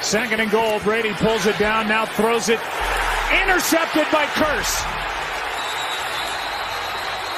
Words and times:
Second 0.00 0.40
and 0.40 0.50
goal. 0.50 0.80
Brady 0.80 1.12
pulls 1.14 1.46
it 1.46 1.58
down, 1.58 1.88
now 1.88 2.06
throws 2.06 2.48
it. 2.48 2.60
Intercepted 3.42 4.06
by 4.12 4.24
Kearse. 4.26 4.84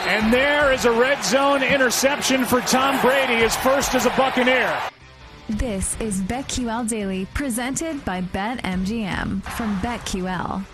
And 0.06 0.32
there 0.32 0.72
is 0.72 0.84
a 0.84 0.92
red 0.92 1.22
zone 1.24 1.62
interception 1.62 2.44
for 2.44 2.60
Tom 2.62 3.00
Brady, 3.00 3.36
his 3.36 3.54
first 3.56 3.94
as 3.94 4.06
a 4.06 4.10
Buccaneer. 4.10 4.78
This 5.48 5.98
is 6.00 6.20
BetQL 6.20 6.88
Daily, 6.88 7.26
presented 7.34 8.04
by 8.04 8.20
BetMGM 8.20 9.42
from 9.42 9.76
BetQL. 9.80 10.64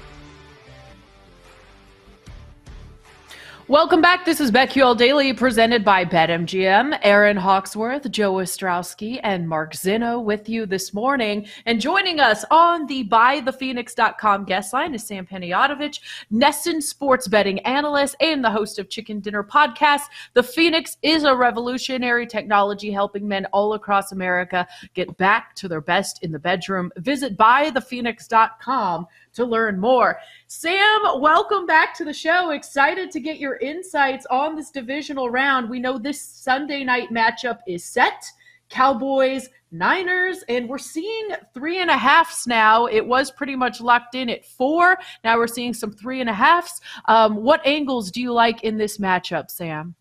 Welcome 3.67 4.03
back. 4.03 4.27
This 4.27 4.41
is 4.41 4.51
BetQL 4.51 4.95
Daily 4.99 5.33
presented 5.33 5.87
by 5.87 6.05
BetMGM. 6.05 6.99
Aaron 7.01 7.39
Hawksworth, 7.39 8.11
Joe 8.11 8.35
Ostrowski, 8.35 9.21
and 9.23 9.49
Mark 9.49 9.73
Zinno 9.73 10.23
with 10.23 10.51
you 10.51 10.67
this 10.67 10.93
morning. 10.93 11.47
And 11.65 11.81
joining 11.81 12.21
us 12.21 12.45
on 12.51 12.87
the 12.87 13.09
BuyThePhoenix.com 13.09 14.45
guest 14.45 14.75
line 14.75 14.95
is 14.95 15.07
Sam 15.07 15.27
Panayotovich, 15.27 16.01
NESN 16.31 16.83
sports 16.83 17.27
betting 17.27 17.59
analyst 17.61 18.17
and 18.21 18.45
the 18.45 18.51
host 18.51 18.79
of 18.79 18.91
Chicken 18.91 19.21
Dinner 19.21 19.43
podcast. 19.43 20.03
The 20.35 20.43
Phoenix 20.43 20.99
is 21.01 21.25
a 21.25 21.35
revolutionary 21.35 22.27
technology 22.27 22.91
helping 22.91 23.27
men 23.27 23.47
all 23.47 23.73
across 23.73 24.13
America 24.13 24.69
get 24.93 25.17
back 25.17 25.55
to 25.55 25.69
their 25.69 25.81
best 25.81 26.23
in 26.23 26.33
the 26.33 26.39
bedroom. 26.39 26.93
Visit 26.99 27.39
BuyThePhoenix.com 27.39 29.07
to 29.35 29.45
learn 29.45 29.79
more. 29.79 30.19
Sam, 30.47 31.21
welcome 31.21 31.67
back 31.67 31.95
to 31.97 32.05
the 32.05 32.13
show. 32.13 32.51
Excited 32.51 33.11
to 33.11 33.21
get 33.21 33.39
your 33.39 33.57
insights 33.57 34.27
on 34.31 34.57
this 34.57 34.71
divisional 34.71 35.31
round. 35.31 35.69
We 35.69 35.81
know 35.81 35.99
this 35.99 36.21
Sunday 36.21 36.85
night 36.85 37.11
matchup 37.11 37.59
is 37.67 37.85
set. 37.85 38.25
Cowboys, 38.71 39.51
Niners, 39.71 40.43
and 40.49 40.69
we're 40.69 40.79
seeing 40.79 41.29
three 41.53 41.81
and 41.81 41.91
a 41.91 41.97
halfs 41.97 42.47
now. 42.47 42.87
It 42.87 43.07
was 43.07 43.31
pretty 43.31 43.57
much 43.57 43.81
locked 43.81 44.15
in 44.15 44.31
at 44.31 44.45
four. 44.45 44.97
Now 45.23 45.37
we're 45.37 45.47
seeing 45.47 45.75
some 45.75 45.93
three 45.93 46.21
and 46.21 46.31
a 46.31 46.35
halfs. 46.35 46.81
Um, 47.07 47.37
what 47.37 47.65
angles 47.67 48.11
do 48.11 48.23
you 48.23 48.33
like 48.33 48.65
in 48.65 48.79
this 48.79 48.99
matchup, 48.99 49.51
Sam? 49.51 49.95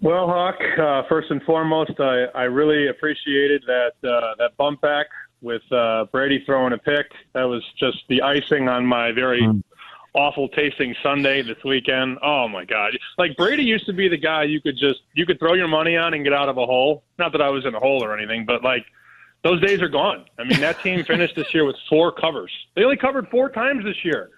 Well, 0.00 0.26
Hawk, 0.26 0.56
uh, 0.80 1.08
first 1.08 1.30
and 1.30 1.40
foremost, 1.44 1.92
I, 2.00 2.24
I 2.34 2.42
really 2.42 2.88
appreciated 2.88 3.62
that 3.66 3.92
uh, 4.02 4.34
that 4.38 4.56
bump 4.56 4.80
back 4.80 5.06
with 5.42 5.62
uh, 5.72 6.06
Brady 6.12 6.42
throwing 6.46 6.72
a 6.72 6.78
pick. 6.78 7.12
That 7.34 7.44
was 7.44 7.62
just 7.78 7.98
the 8.08 8.22
icing 8.22 8.68
on 8.68 8.86
my 8.86 9.12
very 9.12 9.42
mm. 9.42 9.62
awful 10.14 10.48
tasting 10.48 10.94
Sunday 11.02 11.42
this 11.42 11.62
weekend. 11.64 12.18
Oh 12.22 12.48
my 12.48 12.64
God! 12.64 12.96
Like 13.18 13.36
Brady 13.36 13.64
used 13.64 13.86
to 13.86 13.92
be 13.92 14.08
the 14.08 14.16
guy 14.16 14.44
you 14.44 14.60
could 14.60 14.76
just 14.78 15.00
you 15.14 15.26
could 15.26 15.38
throw 15.38 15.54
your 15.54 15.68
money 15.68 15.96
on 15.96 16.14
and 16.14 16.24
get 16.24 16.32
out 16.32 16.48
of 16.48 16.56
a 16.56 16.64
hole. 16.64 17.04
Not 17.18 17.32
that 17.32 17.42
I 17.42 17.50
was 17.50 17.66
in 17.66 17.74
a 17.74 17.80
hole 17.80 18.02
or 18.02 18.16
anything, 18.16 18.46
but 18.46 18.62
like 18.62 18.86
those 19.42 19.60
days 19.60 19.82
are 19.82 19.88
gone. 19.88 20.24
I 20.38 20.44
mean, 20.44 20.60
that 20.60 20.80
team 20.82 21.04
finished 21.06 21.34
this 21.36 21.52
year 21.52 21.64
with 21.64 21.76
four 21.88 22.12
covers. 22.12 22.52
They 22.74 22.84
only 22.84 22.96
covered 22.96 23.28
four 23.28 23.48
times 23.48 23.84
this 23.84 24.04
year, 24.04 24.30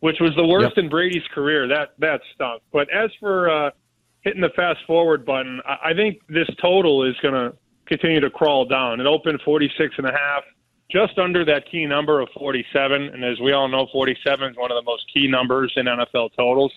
which 0.00 0.20
was 0.20 0.34
the 0.36 0.46
worst 0.46 0.76
yep. 0.76 0.84
in 0.84 0.88
Brady's 0.88 1.26
career. 1.34 1.68
That 1.68 1.94
that 1.98 2.20
stunk. 2.34 2.62
But 2.72 2.88
as 2.92 3.10
for 3.18 3.50
uh, 3.50 3.70
hitting 4.22 4.40
the 4.40 4.50
fast 4.50 4.80
forward 4.86 5.24
button, 5.24 5.60
I, 5.66 5.90
I 5.90 5.94
think 5.94 6.20
this 6.28 6.48
total 6.60 7.04
is 7.04 7.16
going 7.22 7.34
to 7.34 7.56
continue 7.86 8.20
to 8.20 8.30
crawl 8.30 8.64
down. 8.64 9.00
It 9.00 9.06
opened 9.06 9.40
46 9.44 9.94
and 9.98 10.06
a 10.06 10.12
half, 10.12 10.44
just 10.90 11.18
under 11.18 11.44
that 11.44 11.70
key 11.70 11.86
number 11.86 12.20
of 12.20 12.28
47. 12.34 13.02
And 13.02 13.24
as 13.24 13.40
we 13.40 13.52
all 13.52 13.68
know, 13.68 13.86
47 13.92 14.50
is 14.50 14.56
one 14.56 14.70
of 14.70 14.76
the 14.76 14.82
most 14.82 15.04
key 15.12 15.28
numbers 15.28 15.72
in 15.76 15.86
NFL 15.86 16.30
totals. 16.36 16.72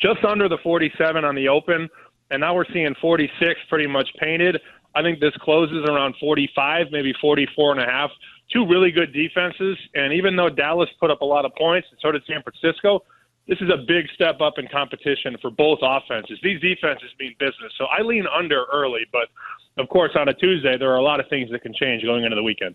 Just 0.00 0.24
under 0.24 0.48
the 0.48 0.58
47 0.62 1.24
on 1.24 1.34
the 1.34 1.48
open. 1.48 1.88
And 2.30 2.40
now 2.40 2.54
we're 2.54 2.66
seeing 2.72 2.94
46 3.00 3.60
pretty 3.68 3.86
much 3.86 4.08
painted. 4.20 4.60
I 4.94 5.02
think 5.02 5.20
this 5.20 5.34
closes 5.40 5.84
around 5.88 6.14
45, 6.18 6.86
maybe 6.90 7.12
44 7.20 7.72
and 7.72 7.80
a 7.80 7.86
half. 7.86 8.10
Two 8.52 8.66
really 8.66 8.90
good 8.90 9.12
defenses. 9.12 9.76
And 9.94 10.12
even 10.12 10.36
though 10.36 10.48
Dallas 10.48 10.88
put 11.00 11.10
up 11.10 11.20
a 11.20 11.24
lot 11.24 11.44
of 11.44 11.52
points, 11.54 11.88
and 11.90 11.98
so 12.00 12.12
did 12.12 12.22
San 12.26 12.42
Francisco, 12.42 13.02
this 13.48 13.58
is 13.60 13.70
a 13.70 13.76
big 13.76 14.06
step 14.14 14.40
up 14.40 14.54
in 14.58 14.66
competition 14.68 15.36
for 15.40 15.50
both 15.50 15.78
offenses. 15.82 16.38
These 16.42 16.60
defenses 16.60 17.10
mean 17.20 17.34
business. 17.38 17.72
So 17.78 17.84
I 17.86 18.02
lean 18.02 18.24
under 18.26 18.64
early, 18.72 19.06
but 19.12 19.28
of 19.78 19.88
course, 19.88 20.12
on 20.14 20.28
a 20.28 20.34
Tuesday, 20.34 20.76
there 20.78 20.90
are 20.90 20.96
a 20.96 21.02
lot 21.02 21.20
of 21.20 21.26
things 21.28 21.50
that 21.50 21.62
can 21.62 21.74
change 21.74 22.02
going 22.02 22.24
into 22.24 22.36
the 22.36 22.42
weekend. 22.42 22.74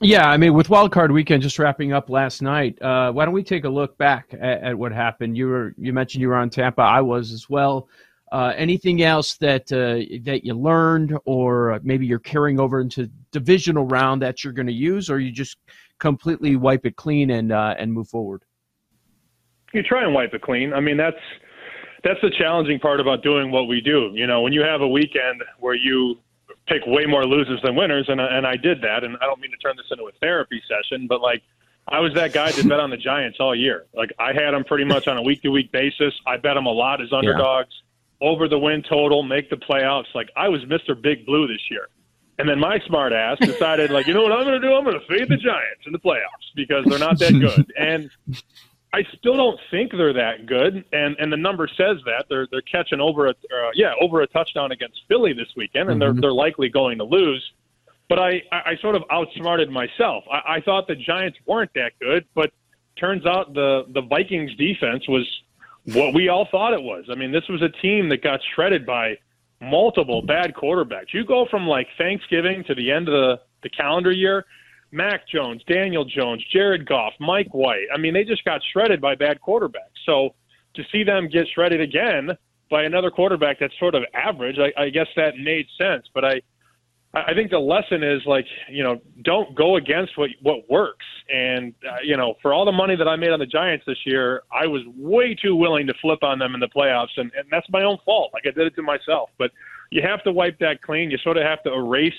Yeah, 0.00 0.28
I 0.28 0.36
mean, 0.36 0.54
with 0.54 0.70
Wild 0.70 0.90
Card 0.90 1.12
Weekend 1.12 1.42
just 1.42 1.58
wrapping 1.58 1.92
up 1.92 2.10
last 2.10 2.42
night, 2.42 2.80
uh, 2.82 3.12
why 3.12 3.24
don't 3.24 3.34
we 3.34 3.44
take 3.44 3.64
a 3.64 3.68
look 3.68 3.96
back 3.96 4.34
at, 4.34 4.62
at, 4.62 4.78
what 4.78 4.92
happened? 4.92 5.36
You 5.36 5.46
were 5.46 5.74
you 5.78 5.92
mentioned 5.92 6.20
you 6.20 6.28
were 6.28 6.34
on 6.34 6.50
Tampa. 6.50 6.82
I 6.82 7.00
was 7.00 7.30
as 7.30 7.48
well. 7.48 7.88
Uh, 8.32 8.52
anything 8.56 9.02
else 9.02 9.36
that 9.36 9.72
uh, 9.72 10.02
that 10.24 10.44
you 10.44 10.54
learned, 10.54 11.16
or 11.26 11.78
maybe 11.84 12.06
you're 12.06 12.18
carrying 12.18 12.58
over 12.58 12.80
into 12.80 13.08
divisional 13.30 13.86
round 13.86 14.20
that 14.22 14.42
you're 14.42 14.52
going 14.52 14.66
to 14.66 14.72
use, 14.72 15.08
or 15.08 15.20
you 15.20 15.30
just 15.30 15.58
completely 16.00 16.56
wipe 16.56 16.84
it 16.84 16.96
clean 16.96 17.30
and 17.30 17.52
uh, 17.52 17.76
and 17.78 17.92
move 17.92 18.08
forward? 18.08 18.42
You 19.72 19.84
try 19.84 20.02
and 20.02 20.12
wipe 20.12 20.34
it 20.34 20.42
clean. 20.42 20.72
I 20.72 20.80
mean, 20.80 20.96
that's 20.96 21.16
that's 22.04 22.20
the 22.20 22.30
challenging 22.38 22.78
part 22.78 23.00
about 23.00 23.22
doing 23.22 23.50
what 23.50 23.66
we 23.66 23.80
do. 23.80 24.10
You 24.14 24.26
know, 24.26 24.42
when 24.42 24.52
you 24.52 24.62
have 24.62 24.82
a 24.82 24.88
weekend 24.88 25.42
where 25.58 25.74
you 25.74 26.18
pick 26.66 26.82
way 26.86 27.06
more 27.06 27.24
losers 27.24 27.60
than 27.62 27.74
winners, 27.74 28.06
and 28.08 28.20
and 28.20 28.46
I 28.46 28.56
did 28.56 28.80
that. 28.82 29.04
And 29.04 29.16
I 29.20 29.26
don't 29.26 29.40
mean 29.40 29.50
to 29.50 29.56
turn 29.56 29.76
this 29.76 29.86
into 29.90 30.04
a 30.04 30.12
therapy 30.20 30.62
session, 30.68 31.06
but 31.06 31.20
like 31.20 31.42
I 31.88 32.00
was 32.00 32.14
that 32.14 32.32
guy 32.32 32.52
that 32.52 32.68
bet 32.68 32.80
on 32.80 32.90
the 32.90 32.96
Giants 32.96 33.38
all 33.40 33.54
year. 33.54 33.86
Like 33.94 34.12
I 34.18 34.32
had 34.32 34.52
them 34.52 34.64
pretty 34.64 34.84
much 34.84 35.08
on 35.08 35.16
a 35.16 35.22
week 35.22 35.42
to 35.42 35.50
week 35.50 35.72
basis. 35.72 36.14
I 36.26 36.36
bet 36.36 36.54
them 36.54 36.66
a 36.66 36.72
lot 36.72 37.02
as 37.02 37.12
underdogs, 37.12 37.70
yeah. 38.20 38.28
over 38.28 38.48
the 38.48 38.58
win 38.58 38.82
total, 38.88 39.22
make 39.22 39.50
the 39.50 39.56
playoffs. 39.56 40.14
Like 40.14 40.30
I 40.36 40.48
was 40.48 40.62
Mr. 40.64 41.00
Big 41.00 41.26
Blue 41.26 41.46
this 41.46 41.70
year. 41.70 41.88
And 42.36 42.48
then 42.48 42.58
my 42.58 42.80
smart 42.86 43.12
ass 43.12 43.38
decided, 43.38 43.92
like, 43.92 44.08
you 44.08 44.14
know 44.14 44.22
what 44.22 44.32
I'm 44.32 44.42
going 44.44 44.60
to 44.60 44.68
do? 44.68 44.74
I'm 44.74 44.82
going 44.82 44.98
to 44.98 45.06
fade 45.06 45.28
the 45.28 45.36
Giants 45.36 45.86
in 45.86 45.92
the 45.92 46.00
playoffs 46.00 46.50
because 46.56 46.84
they're 46.86 46.98
not 46.98 47.16
that 47.20 47.30
good. 47.40 47.72
And 47.78 48.10
I 48.94 49.02
still 49.18 49.36
don't 49.36 49.58
think 49.72 49.90
they're 49.90 50.12
that 50.12 50.46
good, 50.46 50.84
and 50.92 51.16
and 51.18 51.32
the 51.32 51.36
number 51.36 51.66
says 51.66 51.98
that 52.06 52.26
they're 52.28 52.46
they're 52.50 52.62
catching 52.62 53.00
over 53.00 53.26
a 53.26 53.30
uh, 53.30 53.70
yeah 53.74 53.92
over 54.00 54.22
a 54.22 54.26
touchdown 54.28 54.70
against 54.70 55.00
Philly 55.08 55.32
this 55.32 55.48
weekend, 55.56 55.90
and 55.90 56.00
mm-hmm. 56.00 56.14
they're 56.14 56.20
they're 56.20 56.32
likely 56.32 56.68
going 56.68 56.98
to 56.98 57.04
lose. 57.04 57.42
But 58.08 58.20
I 58.20 58.40
I 58.52 58.76
sort 58.80 58.94
of 58.94 59.02
outsmarted 59.10 59.68
myself. 59.68 60.22
I, 60.30 60.56
I 60.56 60.60
thought 60.60 60.86
the 60.86 60.94
Giants 60.94 61.38
weren't 61.44 61.72
that 61.74 61.92
good, 62.00 62.24
but 62.36 62.52
turns 62.96 63.26
out 63.26 63.52
the 63.52 63.84
the 63.92 64.02
Vikings 64.02 64.54
defense 64.54 65.08
was 65.08 65.26
what 65.86 66.14
we 66.14 66.28
all 66.28 66.46
thought 66.50 66.72
it 66.72 66.82
was. 66.82 67.06
I 67.10 67.16
mean, 67.16 67.32
this 67.32 67.48
was 67.48 67.62
a 67.62 67.70
team 67.82 68.08
that 68.10 68.22
got 68.22 68.38
shredded 68.54 68.86
by 68.86 69.18
multiple 69.60 70.22
bad 70.22 70.54
quarterbacks. 70.54 71.12
You 71.12 71.24
go 71.24 71.46
from 71.50 71.66
like 71.66 71.88
Thanksgiving 71.98 72.62
to 72.68 72.74
the 72.76 72.92
end 72.92 73.08
of 73.08 73.12
the, 73.12 73.40
the 73.64 73.70
calendar 73.70 74.12
year. 74.12 74.46
Mac 74.94 75.28
Jones, 75.28 75.62
Daniel 75.66 76.04
Jones, 76.04 76.42
Jared 76.52 76.86
Goff, 76.88 77.12
Mike 77.18 77.52
White. 77.52 77.86
I 77.92 77.98
mean, 77.98 78.14
they 78.14 78.24
just 78.24 78.44
got 78.44 78.60
shredded 78.72 79.00
by 79.00 79.16
bad 79.16 79.40
quarterbacks. 79.46 79.98
So 80.06 80.34
to 80.74 80.82
see 80.92 81.02
them 81.02 81.28
get 81.28 81.46
shredded 81.52 81.80
again 81.80 82.30
by 82.70 82.84
another 82.84 83.10
quarterback 83.10 83.58
that's 83.58 83.78
sort 83.78 83.94
of 83.94 84.04
average, 84.14 84.56
I, 84.58 84.82
I 84.82 84.90
guess 84.90 85.08
that 85.16 85.36
made 85.36 85.66
sense. 85.80 86.06
But 86.14 86.24
I, 86.24 86.40
I 87.12 87.34
think 87.34 87.50
the 87.50 87.58
lesson 87.58 88.02
is 88.02 88.22
like 88.26 88.46
you 88.68 88.82
know 88.82 89.00
don't 89.22 89.54
go 89.54 89.76
against 89.76 90.16
what 90.18 90.30
what 90.42 90.68
works. 90.68 91.06
And 91.32 91.74
uh, 91.88 91.96
you 92.02 92.16
know 92.16 92.34
for 92.42 92.52
all 92.52 92.64
the 92.64 92.72
money 92.72 92.96
that 92.96 93.08
I 93.08 93.16
made 93.16 93.30
on 93.30 93.38
the 93.38 93.46
Giants 93.46 93.84
this 93.86 93.98
year, 94.04 94.42
I 94.52 94.66
was 94.66 94.82
way 94.96 95.34
too 95.34 95.54
willing 95.54 95.86
to 95.86 95.94
flip 96.00 96.22
on 96.22 96.38
them 96.38 96.54
in 96.54 96.60
the 96.60 96.68
playoffs, 96.68 97.16
and, 97.16 97.30
and 97.36 97.46
that's 97.50 97.66
my 97.70 97.82
own 97.82 97.98
fault. 98.04 98.30
Like 98.32 98.44
I 98.46 98.50
did 98.50 98.66
it 98.66 98.74
to 98.76 98.82
myself. 98.82 99.30
But 99.38 99.50
you 99.90 100.02
have 100.02 100.22
to 100.24 100.32
wipe 100.32 100.58
that 100.58 100.82
clean. 100.82 101.10
You 101.10 101.18
sort 101.18 101.36
of 101.36 101.44
have 101.44 101.62
to 101.64 101.72
erase 101.72 102.12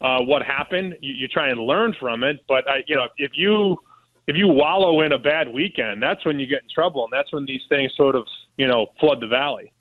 uh, 0.00 0.20
what 0.20 0.42
happened. 0.42 0.96
You, 1.00 1.14
you 1.14 1.28
try 1.28 1.50
and 1.50 1.60
learn 1.60 1.94
from 1.98 2.24
it. 2.24 2.40
But 2.48 2.68
I, 2.68 2.82
you 2.86 2.96
know 2.96 3.06
if 3.16 3.32
you 3.34 3.76
if 4.26 4.36
you 4.36 4.48
wallow 4.48 5.00
in 5.02 5.12
a 5.12 5.18
bad 5.18 5.52
weekend, 5.52 6.02
that's 6.02 6.24
when 6.24 6.38
you 6.38 6.46
get 6.46 6.62
in 6.62 6.68
trouble, 6.72 7.04
and 7.04 7.12
that's 7.12 7.32
when 7.32 7.44
these 7.46 7.62
things 7.68 7.92
sort 7.96 8.16
of 8.16 8.26
you 8.56 8.66
know 8.66 8.86
flood 8.98 9.20
the 9.20 9.26
valley. 9.26 9.72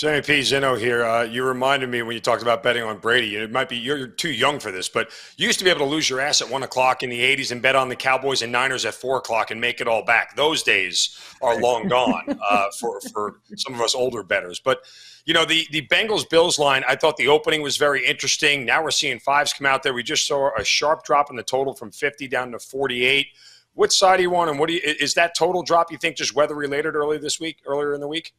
Sammy 0.00 0.22
P. 0.22 0.40
Zinno 0.40 0.80
here. 0.80 1.04
Uh, 1.04 1.24
you 1.24 1.44
reminded 1.44 1.90
me 1.90 2.00
when 2.00 2.14
you 2.14 2.20
talked 2.20 2.40
about 2.40 2.62
betting 2.62 2.82
on 2.82 2.96
Brady. 2.96 3.36
It 3.36 3.52
might 3.52 3.68
be 3.68 3.76
you're 3.76 4.06
too 4.06 4.30
young 4.30 4.58
for 4.58 4.72
this, 4.72 4.88
but 4.88 5.10
you 5.36 5.46
used 5.46 5.58
to 5.58 5.64
be 5.64 5.68
able 5.68 5.80
to 5.80 5.84
lose 5.84 6.08
your 6.08 6.20
ass 6.20 6.40
at 6.40 6.48
one 6.48 6.62
o'clock 6.62 7.02
in 7.02 7.10
the 7.10 7.20
'80s 7.20 7.52
and 7.52 7.60
bet 7.60 7.76
on 7.76 7.90
the 7.90 7.96
Cowboys 7.96 8.40
and 8.40 8.50
Niners 8.50 8.86
at 8.86 8.94
four 8.94 9.18
o'clock 9.18 9.50
and 9.50 9.60
make 9.60 9.78
it 9.78 9.86
all 9.86 10.02
back. 10.02 10.34
Those 10.36 10.62
days 10.62 11.18
are 11.42 11.60
long 11.60 11.86
gone 11.88 12.40
uh, 12.50 12.70
for 12.80 12.98
for 13.12 13.40
some 13.56 13.74
of 13.74 13.82
us 13.82 13.94
older 13.94 14.22
betters. 14.22 14.58
But 14.58 14.80
you 15.26 15.34
know 15.34 15.44
the 15.44 15.66
the 15.70 15.86
Bengals 15.88 16.26
Bills 16.26 16.58
line. 16.58 16.82
I 16.88 16.96
thought 16.96 17.18
the 17.18 17.28
opening 17.28 17.60
was 17.60 17.76
very 17.76 18.02
interesting. 18.06 18.64
Now 18.64 18.82
we're 18.82 18.92
seeing 18.92 19.18
fives 19.18 19.52
come 19.52 19.66
out 19.66 19.82
there. 19.82 19.92
We 19.92 20.02
just 20.02 20.26
saw 20.26 20.50
a 20.58 20.64
sharp 20.64 21.04
drop 21.04 21.28
in 21.28 21.36
the 21.36 21.42
total 21.42 21.74
from 21.74 21.90
50 21.90 22.26
down 22.26 22.52
to 22.52 22.58
48. 22.58 23.26
Which 23.74 23.92
side 23.92 24.16
do 24.16 24.22
you 24.22 24.30
want? 24.30 24.48
And 24.48 24.58
what 24.58 24.70
do 24.70 24.76
you 24.76 24.80
is 24.82 25.12
that 25.12 25.36
total 25.36 25.62
drop? 25.62 25.92
You 25.92 25.98
think 25.98 26.16
just 26.16 26.34
weather 26.34 26.54
related 26.54 26.94
earlier 26.94 27.18
this 27.18 27.38
week, 27.38 27.58
earlier 27.66 27.92
in 27.92 28.00
the 28.00 28.08
week? 28.08 28.32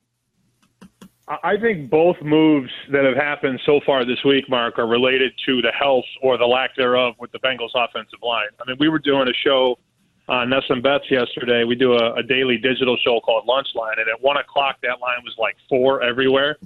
I 1.43 1.55
think 1.57 1.89
both 1.89 2.17
moves 2.21 2.69
that 2.91 3.05
have 3.05 3.15
happened 3.15 3.59
so 3.65 3.79
far 3.85 4.03
this 4.05 4.17
week, 4.25 4.49
Mark, 4.49 4.77
are 4.77 4.87
related 4.87 5.31
to 5.45 5.61
the 5.61 5.71
health 5.71 6.05
or 6.21 6.37
the 6.37 6.45
lack 6.45 6.75
thereof 6.75 7.15
with 7.19 7.31
the 7.31 7.39
Bengals 7.39 7.71
offensive 7.75 8.19
line. 8.21 8.49
I 8.59 8.69
mean, 8.69 8.77
we 8.79 8.89
were 8.89 8.99
doing 8.99 9.27
a 9.27 9.33
show 9.45 9.77
on 10.27 10.49
NESN 10.49 10.83
Bets 10.83 11.05
yesterday. 11.09 11.63
We 11.63 11.75
do 11.75 11.93
a, 11.93 12.15
a 12.15 12.23
daily 12.23 12.57
digital 12.57 12.97
show 13.03 13.19
called 13.21 13.45
Lunch 13.45 13.67
Line, 13.75 13.95
and 13.97 14.09
at 14.09 14.21
one 14.21 14.37
o'clock 14.37 14.77
that 14.83 14.99
line 14.99 15.19
was 15.23 15.35
like 15.37 15.55
four 15.69 16.03
everywhere. 16.03 16.57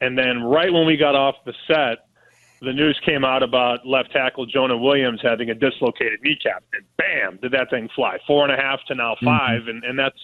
And 0.00 0.16
then 0.16 0.42
right 0.42 0.72
when 0.72 0.86
we 0.86 0.96
got 0.96 1.14
off 1.14 1.36
the 1.44 1.54
set, 1.66 2.06
the 2.60 2.72
news 2.72 2.98
came 3.04 3.24
out 3.24 3.42
about 3.42 3.86
left 3.86 4.12
tackle 4.12 4.46
Jonah 4.46 4.76
Williams 4.76 5.20
having 5.22 5.50
a 5.50 5.54
dislocated 5.54 6.20
kneecap, 6.22 6.62
and 6.72 6.84
bam, 6.96 7.38
did 7.42 7.52
that 7.52 7.70
thing 7.70 7.88
fly? 7.94 8.18
Four 8.26 8.44
and 8.48 8.52
a 8.52 8.62
half 8.62 8.78
to 8.86 8.94
now 8.94 9.16
5 9.24 9.26
mm-hmm. 9.26 9.68
and 9.68 9.84
and 9.84 9.98
that's 9.98 10.18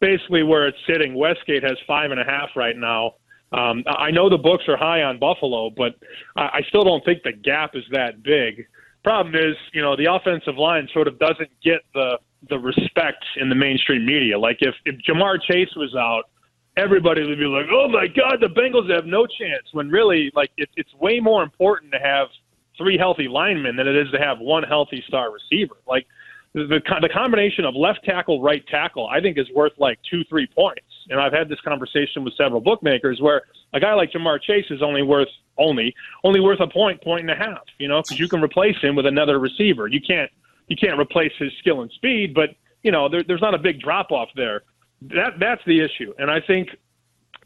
basically 0.00 0.42
where 0.42 0.66
it's 0.68 0.78
sitting. 0.86 1.14
Westgate 1.14 1.62
has 1.62 1.76
five 1.86 2.10
and 2.10 2.20
a 2.20 2.24
half 2.24 2.50
right 2.56 2.76
now. 2.76 3.14
Um, 3.52 3.82
I 3.86 4.10
know 4.10 4.28
the 4.28 4.38
books 4.38 4.64
are 4.68 4.76
high 4.76 5.02
on 5.02 5.18
Buffalo, 5.18 5.70
but 5.70 5.94
I 6.36 6.58
I 6.58 6.60
still 6.68 6.84
don't 6.84 7.04
think 7.04 7.22
the 7.22 7.32
gap 7.32 7.74
is 7.74 7.84
that 7.92 8.22
big. 8.22 8.66
Problem 9.04 9.34
is, 9.34 9.56
you 9.72 9.80
know, 9.80 9.96
the 9.96 10.12
offensive 10.12 10.58
line 10.58 10.88
sort 10.92 11.08
of 11.08 11.18
doesn't 11.18 11.50
get 11.62 11.80
the 11.94 12.18
the 12.48 12.58
respect 12.58 13.24
in 13.36 13.48
the 13.48 13.54
mainstream 13.54 14.04
media. 14.04 14.38
Like 14.38 14.58
if 14.60 14.74
if 14.84 14.96
Ja'Marr 15.08 15.38
Chase 15.42 15.74
was 15.76 15.94
out, 15.96 16.24
everybody 16.76 17.26
would 17.26 17.38
be 17.38 17.46
like, 17.46 17.66
"Oh 17.72 17.88
my 17.88 18.06
God, 18.06 18.36
the 18.40 18.48
Bengals 18.48 18.90
have 18.94 19.06
no 19.06 19.26
chance." 19.26 19.66
When 19.72 19.88
really, 19.88 20.30
like, 20.34 20.50
it, 20.56 20.68
it's 20.76 20.92
way 20.94 21.18
more 21.20 21.42
important 21.42 21.92
to 21.92 21.98
have 21.98 22.28
three 22.76 22.98
healthy 22.98 23.28
linemen 23.28 23.76
than 23.76 23.88
it 23.88 23.96
is 23.96 24.10
to 24.12 24.18
have 24.18 24.40
one 24.40 24.62
healthy 24.62 25.02
star 25.08 25.32
receiver. 25.32 25.76
Like 25.86 26.06
the 26.52 26.64
the, 26.64 26.80
the 27.00 27.08
combination 27.08 27.64
of 27.64 27.74
left 27.74 28.04
tackle, 28.04 28.42
right 28.42 28.64
tackle, 28.66 29.08
I 29.08 29.20
think 29.20 29.38
is 29.38 29.48
worth 29.54 29.72
like 29.78 29.98
two, 30.10 30.22
three 30.28 30.46
points 30.46 30.82
and 31.10 31.20
I've 31.20 31.32
had 31.32 31.48
this 31.48 31.60
conversation 31.60 32.24
with 32.24 32.34
several 32.36 32.60
bookmakers 32.60 33.20
where 33.20 33.42
a 33.72 33.80
guy 33.80 33.94
like 33.94 34.12
Ja'Marr 34.12 34.40
Chase 34.42 34.66
is 34.70 34.82
only 34.82 35.02
worth 35.02 35.28
only 35.58 35.94
only 36.24 36.40
worth 36.40 36.60
a 36.60 36.66
point, 36.66 37.02
point 37.02 37.22
and 37.22 37.30
a 37.30 37.36
half. 37.36 37.62
You 37.78 37.88
know, 37.88 38.02
because 38.02 38.18
you 38.18 38.28
can 38.28 38.42
replace 38.42 38.76
him 38.80 38.94
with 38.94 39.06
another 39.06 39.38
receiver. 39.38 39.88
You 39.88 40.00
can't 40.00 40.30
you 40.68 40.76
can't 40.76 40.98
replace 40.98 41.32
his 41.38 41.52
skill 41.58 41.82
and 41.82 41.90
speed, 41.92 42.34
but 42.34 42.50
you 42.82 42.92
know 42.92 43.08
there, 43.08 43.22
there's 43.26 43.42
not 43.42 43.54
a 43.54 43.58
big 43.58 43.80
drop 43.80 44.10
off 44.10 44.28
there. 44.36 44.62
That 45.02 45.34
that's 45.38 45.62
the 45.66 45.80
issue, 45.80 46.12
and 46.18 46.30
I 46.30 46.40
think 46.40 46.70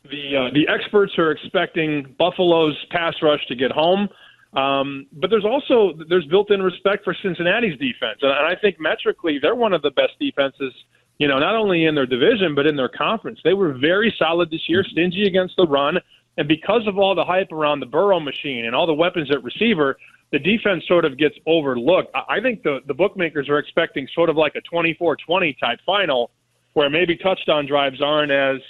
the 0.04 0.36
uh, 0.36 0.50
the 0.52 0.68
experts 0.68 1.12
are 1.18 1.30
expecting 1.30 2.14
Buffalo's 2.18 2.76
pass 2.90 3.14
rush 3.22 3.44
to 3.46 3.54
get 3.54 3.70
home. 3.70 4.08
Um, 4.54 5.06
but 5.12 5.30
there's 5.30 5.46
also 5.46 5.94
there's 6.08 6.26
built-in 6.26 6.62
respect 6.62 7.04
for 7.04 7.16
Cincinnati's 7.22 7.78
defense, 7.78 8.18
and 8.20 8.32
I 8.32 8.54
think 8.60 8.78
metrically 8.78 9.38
they're 9.40 9.54
one 9.54 9.72
of 9.72 9.82
the 9.82 9.90
best 9.92 10.12
defenses 10.20 10.74
you 11.18 11.28
know, 11.28 11.38
not 11.38 11.54
only 11.54 11.84
in 11.84 11.94
their 11.94 12.06
division, 12.06 12.54
but 12.54 12.66
in 12.66 12.76
their 12.76 12.88
conference. 12.88 13.40
They 13.44 13.54
were 13.54 13.74
very 13.74 14.14
solid 14.18 14.50
this 14.50 14.68
year, 14.68 14.84
stingy 14.84 15.24
against 15.26 15.56
the 15.56 15.66
run. 15.66 15.98
And 16.38 16.48
because 16.48 16.86
of 16.86 16.98
all 16.98 17.14
the 17.14 17.24
hype 17.24 17.52
around 17.52 17.80
the 17.80 17.86
Burrow 17.86 18.18
machine 18.18 18.64
and 18.64 18.74
all 18.74 18.86
the 18.86 18.94
weapons 18.94 19.30
at 19.30 19.42
receiver, 19.44 19.96
the 20.32 20.38
defense 20.38 20.82
sort 20.88 21.04
of 21.04 21.18
gets 21.18 21.36
overlooked. 21.46 22.10
I 22.14 22.40
think 22.40 22.62
the, 22.62 22.80
the 22.86 22.94
bookmakers 22.94 23.48
are 23.50 23.58
expecting 23.58 24.08
sort 24.14 24.30
of 24.30 24.36
like 24.36 24.54
a 24.56 24.62
24 24.62 25.16
20 25.16 25.56
type 25.60 25.78
final 25.84 26.30
where 26.72 26.88
maybe 26.88 27.16
touchdown 27.16 27.66
drives 27.66 28.00
aren't 28.00 28.32
as, 28.32 28.60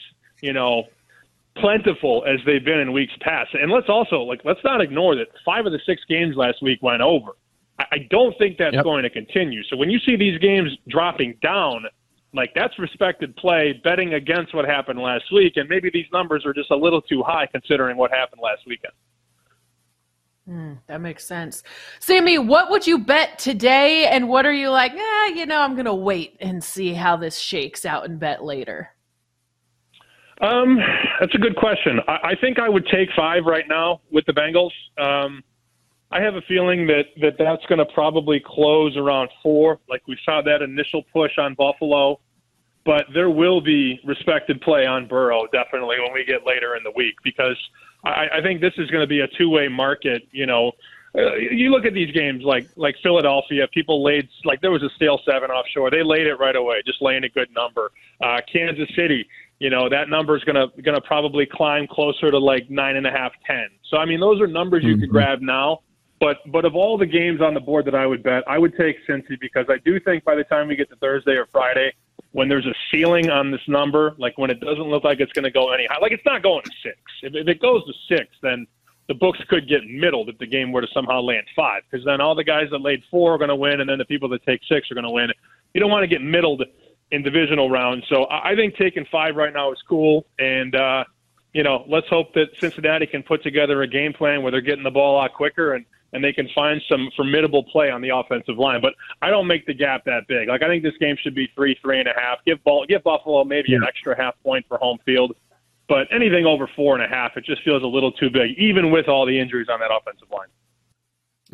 you 0.41 0.53
know, 0.53 0.85
plentiful 1.57 2.25
as 2.27 2.41
they've 2.47 2.65
been 2.65 2.81
in 2.81 2.93
weeks 2.93 3.13
past. 3.21 3.55
And 3.55 3.71
let's 3.71 3.89
also, 3.89 4.23
like, 4.23 4.41
let's 4.45 4.63
not 4.65 4.81
ignore 4.81 5.15
that 5.17 5.29
five 5.45 5.67
of 5.67 5.73
the 5.73 5.81
six 5.87 6.03
games 6.09 6.37
last 6.37 6.63
week 6.63 6.83
went 6.83 7.01
over. 7.01 7.33
I 7.79 8.07
don't 8.11 8.37
think 8.39 8.59
that's 8.59 8.75
yep. 8.75 8.85
going 8.85 9.03
to 9.03 9.11
continue. 9.11 9.63
So 9.65 9.77
when 9.77 9.91
you 9.91 9.99
see 10.01 10.17
these 10.17 10.39
games 10.39 10.71
dropping 10.89 11.39
down, 11.43 11.85
like 12.35 12.53
that's 12.55 12.79
respected 12.79 13.37
play 13.37 13.81
betting 13.85 14.15
against 14.15 14.55
what 14.55 14.65
happened 14.65 14.99
last 14.99 15.25
week, 15.33 15.55
and 15.57 15.69
maybe 15.69 15.91
these 15.93 16.07
numbers 16.13 16.45
are 16.47 16.55
just 16.55 16.71
a 16.71 16.77
little 16.77 17.03
too 17.03 17.23
high 17.27 17.47
considering 17.47 17.97
what 17.97 18.11
happened 18.11 18.41
last 18.43 18.63
weekend. 18.67 18.93
Mm, 20.49 20.79
that 20.89 21.01
makes 21.01 21.25
sense. 21.25 21.63
Sammy, 22.01 22.37
what 22.39 22.71
would 22.71 22.87
you 22.87 22.99
bet 22.99 23.39
today, 23.39 24.07
and 24.07 24.29
what 24.29 24.45
are 24.45 24.53
you 24.53 24.71
like? 24.71 24.93
Eh, 24.93 25.27
you 25.35 25.47
know, 25.47 25.61
I'm 25.61 25.75
going 25.75 25.85
to 25.85 25.95
wait 25.95 26.37
and 26.41 26.63
see 26.63 26.95
how 26.95 27.17
this 27.17 27.39
shakes 27.39 27.85
out 27.85 28.07
and 28.07 28.19
bet 28.19 28.43
later. 28.43 28.91
Um, 30.41 30.79
that's 31.21 31.35
a 31.35 31.39
good 31.39 31.55
question. 31.55 32.01
I, 32.09 32.31
I 32.31 32.35
think 32.41 32.59
I 32.59 32.69
would 32.69 32.87
take 32.87 33.09
five 33.15 33.45
right 33.47 33.67
now 33.69 34.01
with 34.11 34.25
the 34.27 34.33
Bengals. 34.33 34.73
Um, 35.01 35.45
I 36.13 36.21
have 36.21 36.35
a 36.35 36.43
feeling 36.43 36.87
that, 36.89 37.05
that 37.23 37.39
that's 37.39 37.65
going 37.67 37.79
to 37.79 37.87
probably 37.87 38.41
close 38.45 38.97
around 38.97 39.31
four. 39.43 39.81
Like 39.89 40.03
we 40.07 40.19
saw 40.25 40.43
that 40.43 40.61
initial 40.61 41.03
push 41.13 41.39
on 41.39 41.55
Buffalo, 41.55 42.21
but 42.85 43.07
there 43.15 43.31
will 43.31 43.61
be 43.61 43.99
respected 44.05 44.61
play 44.61 44.87
on 44.87 45.09
Burrow 45.09 45.47
definitely 45.53 45.97
when 46.01 46.13
we 46.13 46.25
get 46.25 46.47
later 46.47 46.77
in 46.77 46.83
the 46.83 46.91
week 46.95 47.15
because 47.25 47.57
I, 48.05 48.27
I 48.35 48.43
think 48.43 48.61
this 48.61 48.75
is 48.77 48.91
going 48.91 49.03
to 49.03 49.07
be 49.07 49.21
a 49.21 49.29
two 49.39 49.49
way 49.49 49.69
market. 49.69 50.29
You 50.33 50.45
know, 50.45 50.73
uh, 51.17 51.35
you 51.37 51.71
look 51.71 51.87
at 51.87 51.95
these 51.95 52.13
games 52.13 52.43
like 52.45 52.69
like 52.77 52.97
Philadelphia, 53.03 53.67
people 53.69 54.03
laid 54.03 54.29
like 54.45 54.61
there 54.61 54.71
was 54.71 54.83
a 54.83 54.91
stale 54.97 55.21
seven 55.25 55.51
offshore. 55.51 55.91
They 55.91 56.03
laid 56.03 56.27
it 56.27 56.37
right 56.37 56.57
away, 56.57 56.83
just 56.85 57.01
laying 57.01 57.25
a 57.25 57.29
good 57.29 57.49
number. 57.55 57.91
Uh, 58.21 58.41
Kansas 58.53 58.89
City, 58.97 59.27
you 59.61 59.71
know 59.71 59.89
that 59.89 60.09
number 60.09 60.37
is 60.37 60.45
gonna 60.45 60.67
gonna 60.83 61.01
probably 61.01 61.47
climb 61.47 61.87
closer 61.87 62.31
to 62.31 62.39
like 62.39 62.69
nine 62.69 62.97
and 62.97 63.07
a 63.07 63.11
half, 63.11 63.33
ten. 63.47 63.69
So 63.89 63.99
I 63.99 64.05
mean, 64.05 64.21
those 64.21 64.41
are 64.41 64.47
numbers 64.47 64.85
you 64.85 64.93
mm-hmm. 64.93 65.03
could 65.03 65.11
grab 65.11 65.41
now. 65.41 65.81
But 66.23 66.39
but 66.53 66.65
of 66.65 66.77
all 66.77 66.97
the 66.97 67.07
games 67.07 67.41
on 67.41 67.53
the 67.53 67.59
board 67.59 67.85
that 67.87 67.97
I 67.97 68.07
would 68.07 68.23
bet, 68.23 68.45
I 68.47 68.57
would 68.57 68.77
take 68.77 69.05
Cincy 69.09 69.37
because 69.41 69.67
I 69.69 69.79
do 69.85 69.99
think 69.99 70.23
by 70.23 70.37
the 70.37 70.45
time 70.45 70.69
we 70.69 70.77
get 70.77 70.89
to 70.91 70.97
Thursday 70.97 71.33
or 71.33 71.49
Friday, 71.51 71.93
when 72.31 72.49
there's 72.49 72.65
a 72.65 72.75
ceiling 72.93 73.29
on 73.29 73.51
this 73.51 73.61
number, 73.67 74.15
like 74.19 74.39
when 74.39 74.49
it 74.49 74.61
doesn't 74.61 74.85
look 74.85 75.03
like 75.03 75.19
it's 75.19 75.33
going 75.33 75.43
to 75.43 75.51
go 75.51 75.73
any 75.73 75.85
high, 75.87 75.99
like 76.01 76.13
it's 76.13 76.25
not 76.25 76.45
going 76.45 76.63
to 76.63 76.71
six. 76.81 76.97
If, 77.25 77.35
if 77.35 77.49
it 77.49 77.61
goes 77.61 77.85
to 77.87 77.93
six, 78.09 78.29
then 78.41 78.69
the 79.09 79.15
books 79.15 79.41
could 79.49 79.69
get 79.69 79.85
middled 79.85 80.29
if 80.29 80.39
the 80.39 80.47
game 80.47 80.71
were 80.71 80.81
to 80.81 80.87
somehow 80.95 81.23
land 81.23 81.45
five, 81.57 81.83
because 81.91 82.07
then 82.07 82.21
all 82.21 82.37
the 82.37 82.45
guys 82.45 82.69
that 82.71 82.83
laid 82.83 83.03
four 83.11 83.35
are 83.35 83.39
going 83.39 83.49
to 83.49 83.57
win, 83.57 83.81
and 83.81 83.91
then 83.91 83.99
the 83.99 84.05
people 84.05 84.29
that 84.29 84.47
take 84.47 84.61
six 84.69 84.93
are 84.93 84.95
going 84.95 85.03
to 85.03 85.11
win. 85.11 85.29
You 85.75 85.81
don't 85.81 85.91
want 85.91 86.05
to 86.05 86.07
get 86.07 86.23
middled 86.23 86.63
in 87.11 87.25
divisional 87.25 87.69
rounds. 87.69 88.05
So 88.09 88.29
I 88.31 88.55
think 88.55 88.77
taking 88.77 89.07
five 89.11 89.35
right 89.35 89.53
now 89.53 89.73
is 89.73 89.79
cool, 89.89 90.25
and 90.39 90.77
uh, 90.77 91.03
you 91.53 91.65
know, 91.65 91.85
let's 91.89 92.07
hope 92.07 92.33
that 92.35 92.47
Cincinnati 92.61 93.07
can 93.07 93.25
put 93.25 93.43
together 93.43 93.83
a 93.83 93.89
game 93.89 94.13
plan 94.13 94.43
where 94.43 94.53
they're 94.53 94.61
getting 94.61 94.85
the 94.85 94.91
ball 94.93 95.17
a 95.17 95.19
lot 95.23 95.35
quicker 95.35 95.75
and 95.75 95.85
and 96.13 96.23
they 96.23 96.33
can 96.33 96.49
find 96.55 96.81
some 96.89 97.11
formidable 97.17 97.65
play 97.65 97.91
on 97.91 98.01
the 98.01 98.11
offensive 98.15 98.59
line. 98.59 98.81
But 98.81 98.95
I 99.23 99.31
don't 99.31 99.47
make 99.47 99.67
the 99.67 99.75
gap 99.75 100.05
that 100.05 100.27
big. 100.29 100.49
Like 100.49 100.63
I 100.63 100.69
think 100.69 100.83
this 100.83 100.97
game 101.01 101.17
should 101.23 101.35
be 101.35 101.49
three, 101.55 101.77
three 101.83 101.99
and 101.99 102.09
a 102.09 102.13
half. 102.15 102.39
Give 102.45 102.63
ball, 102.65 102.85
give 102.87 103.03
Buffalo 103.03 103.45
maybe 103.45 103.71
yeah. 103.71 103.79
an 103.79 103.85
extra 103.85 104.17
half 104.17 104.35
point 104.43 104.65
for 104.69 104.79
home 104.79 104.99
field. 105.05 105.35
But 105.89 106.07
anything 106.11 106.47
over 106.47 106.69
four 106.75 106.95
and 106.95 107.05
a 107.05 107.09
half, 107.09 107.37
it 107.37 107.45
just 107.45 107.63
feels 107.65 107.83
a 107.83 107.87
little 107.87 108.13
too 108.13 108.31
big, 108.31 108.57
even 108.59 108.91
with 108.91 109.09
all 109.09 109.27
the 109.27 109.39
injuries 109.39 109.67
on 109.71 109.81
that 109.81 109.91
offensive 109.93 110.31
line. 110.31 110.49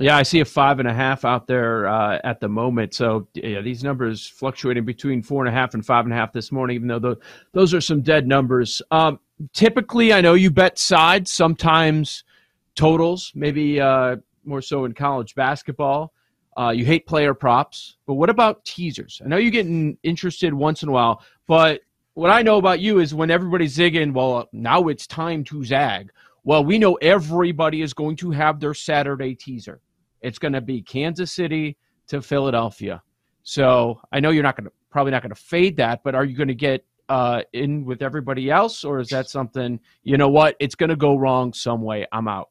Yeah, 0.00 0.16
I 0.16 0.22
see 0.22 0.38
a 0.38 0.44
five 0.44 0.78
and 0.78 0.86
a 0.86 0.94
half 0.94 1.24
out 1.24 1.48
there 1.48 1.88
uh, 1.88 2.20
at 2.22 2.38
the 2.38 2.48
moment. 2.48 2.94
So 2.94 3.26
yeah, 3.34 3.60
these 3.60 3.82
numbers 3.82 4.28
fluctuating 4.28 4.84
between 4.84 5.22
four 5.22 5.44
and 5.44 5.52
a 5.52 5.58
half 5.58 5.74
and 5.74 5.84
five 5.84 6.04
and 6.04 6.14
a 6.14 6.16
half 6.16 6.32
this 6.32 6.52
morning, 6.52 6.76
even 6.76 6.86
though 6.86 7.00
the, 7.00 7.16
those 7.52 7.74
are 7.74 7.80
some 7.80 8.02
dead 8.02 8.28
numbers. 8.28 8.80
Um, 8.92 9.18
typically, 9.52 10.12
I 10.12 10.20
know 10.20 10.34
you 10.34 10.52
bet 10.52 10.78
sides, 10.78 11.32
sometimes 11.32 12.22
totals, 12.76 13.32
maybe 13.34 13.80
uh, 13.80 14.16
more 14.48 14.62
so 14.62 14.84
in 14.84 14.94
college 14.94 15.34
basketball. 15.34 16.12
Uh, 16.56 16.70
you 16.70 16.84
hate 16.84 17.06
player 17.06 17.34
props, 17.34 17.98
but 18.06 18.14
what 18.14 18.30
about 18.30 18.64
teasers? 18.64 19.22
I 19.24 19.28
know 19.28 19.36
you're 19.36 19.52
getting 19.52 19.96
interested 20.02 20.52
once 20.52 20.82
in 20.82 20.88
a 20.88 20.92
while, 20.92 21.22
but 21.46 21.82
what 22.14 22.30
I 22.30 22.42
know 22.42 22.56
about 22.56 22.80
you 22.80 22.98
is 22.98 23.14
when 23.14 23.30
everybody's 23.30 23.76
zigging, 23.76 24.12
well, 24.12 24.48
now 24.52 24.88
it's 24.88 25.06
time 25.06 25.44
to 25.44 25.64
zag. 25.64 26.10
Well, 26.42 26.64
we 26.64 26.78
know 26.78 26.94
everybody 26.94 27.80
is 27.80 27.94
going 27.94 28.16
to 28.16 28.32
have 28.32 28.58
their 28.58 28.74
Saturday 28.74 29.36
teaser. 29.36 29.80
It's 30.20 30.38
going 30.38 30.54
to 30.54 30.60
be 30.60 30.82
Kansas 30.82 31.30
City 31.30 31.76
to 32.08 32.20
Philadelphia. 32.20 33.02
So 33.44 34.00
I 34.10 34.18
know 34.18 34.30
you're 34.30 34.42
not 34.42 34.56
going 34.56 34.64
to 34.64 34.72
probably 34.90 35.12
not 35.12 35.22
going 35.22 35.34
to 35.34 35.40
fade 35.40 35.76
that, 35.76 36.02
but 36.02 36.14
are 36.14 36.24
you 36.24 36.36
going 36.36 36.48
to 36.48 36.54
get 36.54 36.84
uh, 37.08 37.42
in 37.52 37.84
with 37.84 38.02
everybody 38.02 38.50
else, 38.50 38.84
or 38.84 38.98
is 38.98 39.08
that 39.10 39.28
something 39.28 39.78
you 40.02 40.16
know 40.16 40.28
what? 40.28 40.56
It's 40.58 40.74
going 40.74 40.90
to 40.90 40.96
go 40.96 41.16
wrong 41.16 41.52
some 41.52 41.82
way. 41.82 42.06
I'm 42.12 42.28
out. 42.28 42.50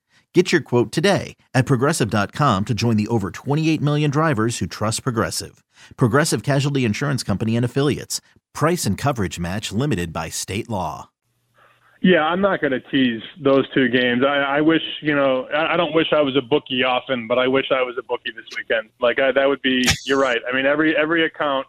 Get 0.33 0.53
your 0.53 0.61
quote 0.61 0.91
today 0.93 1.35
at 1.53 1.65
progressive.com 1.65 2.65
to 2.65 2.73
join 2.73 2.95
the 2.95 3.09
over 3.09 3.31
28 3.31 3.81
million 3.81 4.09
drivers 4.09 4.59
who 4.59 4.67
trust 4.67 5.03
Progressive. 5.03 5.63
Progressive 5.97 6.41
Casualty 6.41 6.85
Insurance 6.85 7.21
Company 7.21 7.55
and 7.57 7.65
Affiliates. 7.65 8.21
Price 8.53 8.85
and 8.85 8.97
coverage 8.97 9.39
match 9.39 9.73
limited 9.73 10.13
by 10.13 10.29
state 10.29 10.69
law. 10.69 11.09
Yeah, 12.01 12.23
I'm 12.23 12.41
not 12.41 12.61
going 12.61 12.71
to 12.71 12.79
tease 12.79 13.21
those 13.43 13.69
two 13.73 13.87
games. 13.89 14.23
I, 14.25 14.37
I 14.37 14.61
wish, 14.61 14.81
you 15.01 15.13
know, 15.13 15.47
I, 15.53 15.73
I 15.73 15.77
don't 15.77 15.93
wish 15.93 16.07
I 16.13 16.21
was 16.21 16.35
a 16.35 16.41
bookie 16.41 16.83
often, 16.83 17.27
but 17.27 17.37
I 17.37 17.47
wish 17.47 17.67
I 17.69 17.83
was 17.83 17.95
a 17.99 18.03
bookie 18.03 18.31
this 18.31 18.45
weekend. 18.57 18.89
Like 18.99 19.19
I, 19.19 19.31
that 19.33 19.47
would 19.47 19.61
be. 19.61 19.85
You're 20.05 20.19
right. 20.19 20.41
I 20.49 20.55
mean, 20.55 20.65
every 20.65 20.95
every 20.95 21.25
account 21.25 21.67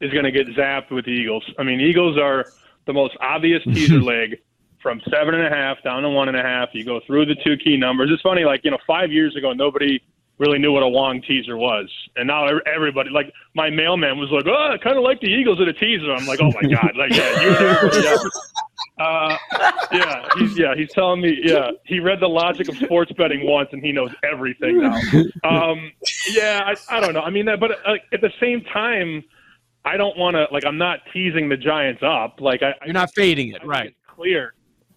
is 0.00 0.12
going 0.12 0.24
to 0.24 0.30
get 0.30 0.46
zapped 0.56 0.90
with 0.90 1.04
the 1.04 1.10
Eagles. 1.10 1.44
I 1.58 1.62
mean, 1.64 1.80
Eagles 1.80 2.16
are 2.16 2.46
the 2.86 2.92
most 2.92 3.16
obvious 3.20 3.62
teaser 3.64 4.00
leg 4.00 4.38
from 4.86 5.02
seven 5.10 5.34
and 5.34 5.44
a 5.44 5.50
half 5.50 5.82
down 5.82 6.04
to 6.04 6.08
one 6.08 6.28
and 6.28 6.36
a 6.36 6.42
half. 6.42 6.68
You 6.72 6.84
go 6.84 7.00
through 7.08 7.26
the 7.26 7.34
two 7.44 7.56
key 7.56 7.76
numbers. 7.76 8.08
It's 8.12 8.22
funny, 8.22 8.44
like 8.44 8.60
you 8.62 8.70
know, 8.70 8.78
five 8.86 9.10
years 9.10 9.34
ago, 9.34 9.52
nobody 9.52 10.00
really 10.38 10.60
knew 10.60 10.70
what 10.70 10.84
a 10.84 10.86
long 10.86 11.20
teaser 11.22 11.56
was. 11.56 11.90
And 12.14 12.28
now 12.28 12.46
everybody, 12.72 13.10
like 13.10 13.32
my 13.56 13.68
mailman 13.68 14.16
was 14.16 14.30
like, 14.30 14.46
oh, 14.46 14.74
I 14.74 14.78
kind 14.78 14.96
of 14.96 15.02
like 15.02 15.20
the 15.20 15.26
Eagles 15.26 15.60
at 15.60 15.66
a 15.66 15.72
teaser. 15.72 16.12
I'm 16.12 16.24
like, 16.24 16.40
oh 16.40 16.52
my 16.52 16.68
God. 16.70 16.92
Like, 16.96 17.10
yeah, 17.10 17.42
you 17.42 18.00
yeah. 18.00 18.16
Uh, 19.00 19.36
yeah, 19.90 20.28
he's, 20.36 20.56
yeah, 20.56 20.74
he's 20.76 20.92
telling 20.92 21.20
me, 21.20 21.36
yeah, 21.42 21.70
he 21.84 21.98
read 21.98 22.20
the 22.20 22.28
logic 22.28 22.68
of 22.68 22.76
sports 22.76 23.10
betting 23.18 23.44
once 23.44 23.68
and 23.72 23.84
he 23.84 23.90
knows 23.90 24.14
everything 24.22 24.78
now. 24.78 24.94
Um, 25.42 25.90
yeah, 26.30 26.60
I, 26.64 26.96
I 26.96 27.00
don't 27.00 27.12
know. 27.12 27.22
I 27.22 27.30
mean, 27.30 27.46
but 27.58 27.72
uh, 27.72 27.94
at 28.12 28.20
the 28.20 28.30
same 28.40 28.62
time, 28.72 29.24
I 29.84 29.96
don't 29.96 30.16
want 30.16 30.36
to, 30.36 30.46
like, 30.52 30.64
I'm 30.64 30.78
not 30.78 31.00
teasing 31.12 31.48
the 31.48 31.56
Giants 31.56 32.02
up. 32.04 32.40
Like, 32.40 32.62
I, 32.62 32.74
you're 32.84 32.94
not 32.94 33.12
fading 33.14 33.52
it, 33.52 33.66
right? 33.66 33.92
Clear. 34.06 34.54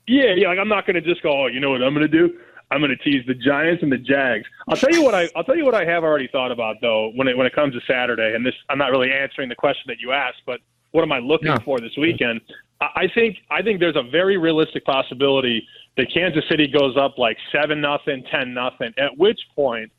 Yeah, 0.10 0.34
yeah. 0.36 0.48
Like, 0.48 0.58
I'm 0.58 0.68
not 0.68 0.88
going 0.88 0.96
to 0.96 1.02
just 1.02 1.22
go, 1.22 1.44
oh, 1.44 1.48
you 1.48 1.60
know 1.60 1.70
what 1.70 1.84
I'm 1.84 1.94
going 1.94 2.10
to 2.10 2.18
do? 2.18 2.36
I'm 2.72 2.82
going 2.82 2.90
to 2.90 2.98
tease 2.98 3.24
the 3.28 3.36
Giants 3.36 3.84
and 3.84 3.92
the 3.92 3.98
Jags. 3.98 4.46
I'll 4.68 4.78
tell 4.78 4.92
you 4.92 5.04
what 5.04 5.16
I 5.16 5.28
I'll 5.36 5.44
tell 5.44 5.56
you 5.56 5.66
what 5.66 5.74
I 5.74 5.86
have 5.86 6.04
already 6.04 6.28
thought 6.32 6.52
about 6.52 6.76
though 6.82 7.12
when 7.16 7.28
it 7.28 7.36
when 7.36 7.48
it 7.48 7.54
comes 7.54 7.74
to 7.74 7.80
Saturday. 7.88 8.34
And 8.36 8.46
this 8.46 8.54
I'm 8.70 8.78
not 8.78 8.92
really 8.92 9.12
answering 9.12 9.50
the 9.50 9.56
question 9.56 9.86
that 9.88 9.98
you 10.00 10.12
asked, 10.12 10.42
but 10.46 10.60
what 10.92 11.02
am 11.02 11.12
I 11.12 11.20
looking 11.20 11.58
for 11.62 11.80
this 11.80 11.96
weekend? 11.98 12.42
I 12.82 13.08
think 13.14 13.38
I 13.50 13.62
think 13.62 13.80
there's 13.80 13.96
a 13.96 14.08
very 14.10 14.38
realistic 14.38 14.86
possibility 14.86 15.68
that 15.98 16.14
Kansas 16.14 16.44
City 16.50 16.68
goes 16.68 16.96
up 16.96 17.18
like 17.18 17.38
seven 17.52 17.82
nothing, 17.82 18.24
ten 18.32 18.54
nothing. 18.54 18.94
At 18.98 19.18
which 19.18 19.40
point, 19.56 19.92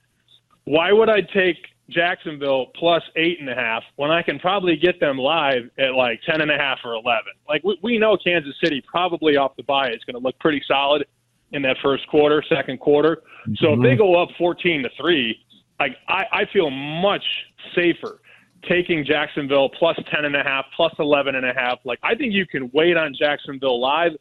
why 0.64 0.92
would 0.92 1.08
I 1.08 1.22
take 1.22 1.56
Jacksonville 1.90 2.66
plus 2.74 3.02
eight 3.16 3.40
and 3.40 3.48
a 3.48 3.54
half 3.54 3.82
when 3.96 4.10
I 4.10 4.22
can 4.22 4.38
probably 4.38 4.76
get 4.76 5.00
them 5.00 5.18
live 5.18 5.70
at 5.78 5.94
like 5.94 6.20
ten 6.28 6.40
and 6.40 6.50
a 6.50 6.56
half 6.56 6.78
or 6.84 6.94
eleven? 6.94 7.32
Like 7.48 7.62
we, 7.64 7.78
we 7.82 7.98
know 7.98 8.16
Kansas 8.16 8.54
City 8.62 8.82
probably 8.86 9.36
off 9.36 9.56
the 9.56 9.62
bye 9.62 9.90
is 9.90 10.02
going 10.04 10.14
to 10.14 10.20
look 10.20 10.38
pretty 10.38 10.62
solid 10.66 11.06
in 11.52 11.62
that 11.62 11.76
first 11.82 12.06
quarter, 12.08 12.42
second 12.48 12.80
quarter. 12.80 13.22
Mm-hmm. 13.42 13.54
So 13.58 13.74
if 13.74 13.82
they 13.82 13.96
go 13.96 14.22
up 14.22 14.28
14 14.38 14.82
to 14.84 14.90
three, 15.00 15.38
like 15.78 15.96
I, 16.08 16.24
I 16.32 16.44
feel 16.52 16.70
much 16.70 17.24
safer 17.74 18.20
taking 18.68 19.04
Jacksonville 19.04 19.70
plus 19.70 19.96
10 20.14 20.24
and 20.24 20.36
a 20.36 20.42
half, 20.42 20.66
plus 20.76 20.92
11 20.98 21.34
and 21.34 21.46
a 21.46 21.54
half. 21.54 21.78
Like 21.84 21.98
I 22.02 22.14
think 22.14 22.32
you 22.32 22.46
can 22.46 22.70
wait 22.72 22.96
on 22.96 23.14
Jacksonville 23.18 23.80
live, 23.80 24.12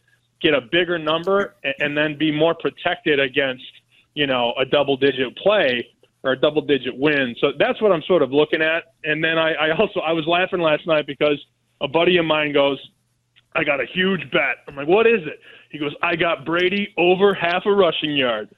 get 0.41 0.53
a 0.53 0.61
bigger 0.61 0.97
number, 0.97 1.55
and, 1.63 1.75
and 1.79 1.97
then 1.97 2.17
be 2.17 2.31
more 2.31 2.55
protected 2.55 3.19
against 3.19 3.63
you 4.15 4.27
know 4.27 4.53
a 4.59 4.65
double 4.65 4.97
digit 4.97 5.38
play 5.38 5.88
or 6.23 6.33
a 6.33 6.39
double 6.39 6.61
digit 6.61 6.97
win. 6.97 7.35
So 7.39 7.51
that's 7.57 7.81
what 7.81 7.91
I'm 7.91 8.03
sort 8.07 8.21
of 8.21 8.31
looking 8.31 8.61
at. 8.61 8.83
And 9.03 9.23
then 9.23 9.38
I, 9.38 9.53
I 9.53 9.77
also 9.77 9.99
I 10.01 10.11
was 10.11 10.25
laughing 10.27 10.59
last 10.59 10.85
night 10.85 11.07
because 11.07 11.39
a 11.81 11.88
buddy 11.88 12.17
of 12.17 12.25
mine 12.25 12.53
goes, 12.53 12.77
I 13.55 13.63
got 13.63 13.79
a 13.79 13.85
huge 13.93 14.21
bet. 14.31 14.57
I'm 14.67 14.75
like, 14.75 14.88
what 14.88 15.07
is 15.07 15.21
it? 15.25 15.39
He 15.71 15.79
goes, 15.79 15.93
I 16.01 16.15
got 16.15 16.45
Brady 16.45 16.93
over 16.97 17.33
half 17.33 17.63
a 17.65 17.71
rushing 17.71 18.15
yard. 18.15 18.49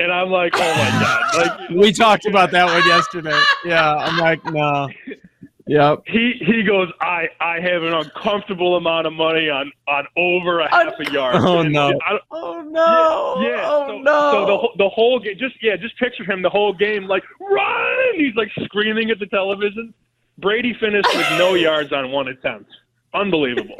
And 0.00 0.12
I'm 0.12 0.30
like, 0.30 0.52
oh 0.54 0.58
my 0.58 1.00
God. 1.00 1.18
Like 1.38 1.70
we 1.70 1.92
talked 1.92 2.26
about 2.26 2.50
that 2.52 2.66
one 2.66 2.86
yesterday. 2.86 3.38
Yeah. 3.64 3.94
I'm 3.94 4.18
like, 4.18 4.44
no. 4.46 4.88
Yep. 5.68 6.04
He 6.06 6.32
he 6.40 6.62
goes, 6.62 6.90
I 7.02 7.28
I 7.40 7.60
have 7.60 7.82
an 7.82 7.92
uncomfortable 7.92 8.76
amount 8.76 9.06
of 9.06 9.12
money 9.12 9.50
on 9.50 9.70
on 9.86 10.06
over 10.16 10.60
a 10.60 10.70
half 10.70 10.94
a 10.98 11.12
yard. 11.12 11.36
Oh 11.36 11.62
no. 11.62 11.92
I, 12.06 12.18
oh 12.30 12.62
no. 12.62 13.42
Yeah. 13.42 13.48
yeah. 13.48 13.68
Oh 13.68 13.86
so, 13.88 13.98
no. 13.98 14.30
So 14.32 14.46
the 14.46 14.84
the 14.84 14.88
whole 14.88 15.20
game, 15.20 15.36
just 15.38 15.62
yeah, 15.62 15.76
just 15.76 15.98
picture 15.98 16.24
him 16.24 16.40
the 16.40 16.48
whole 16.48 16.72
game 16.72 17.04
like 17.04 17.22
run. 17.38 18.14
He's 18.16 18.34
like 18.34 18.48
screaming 18.64 19.10
at 19.10 19.18
the 19.18 19.26
television. 19.26 19.92
Brady 20.38 20.74
finished 20.80 21.08
with 21.14 21.30
no 21.32 21.54
yards 21.54 21.92
on 21.92 22.10
one 22.12 22.28
attempt. 22.28 22.70
Unbelievable. 23.12 23.76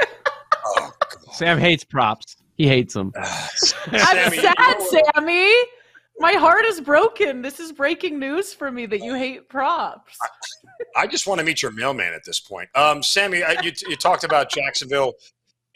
Sam 1.33 1.59
hates 1.59 1.85
props. 1.85 2.37
He 2.57 2.67
hates 2.67 2.93
them. 2.93 3.13
I'm 3.17 4.33
sad, 4.33 4.83
Sammy. 5.15 5.55
My 6.21 6.33
heart 6.33 6.65
is 6.65 6.81
broken. 6.81 7.43
This 7.43 7.61
is 7.61 7.73
breaking 7.73 8.19
news 8.19 8.53
for 8.53 8.73
me 8.73 8.87
that 8.87 9.01
you 9.01 9.15
hate 9.15 9.49
props. 9.49 10.17
I, 10.97 11.07
just 11.07 11.27
want 11.27 11.39
to 11.39 11.45
meet 11.45 11.63
your 11.63 11.71
mailman 11.71 12.13
at 12.13 12.25
this 12.25 12.41
point. 12.41 12.69
Um, 12.75 13.03
Sammy, 13.03 13.43
I, 13.43 13.61
you, 13.63 13.73
you 13.89 13.97
talked 13.97 14.25
about 14.25 14.51
Jacksonville 14.51 15.15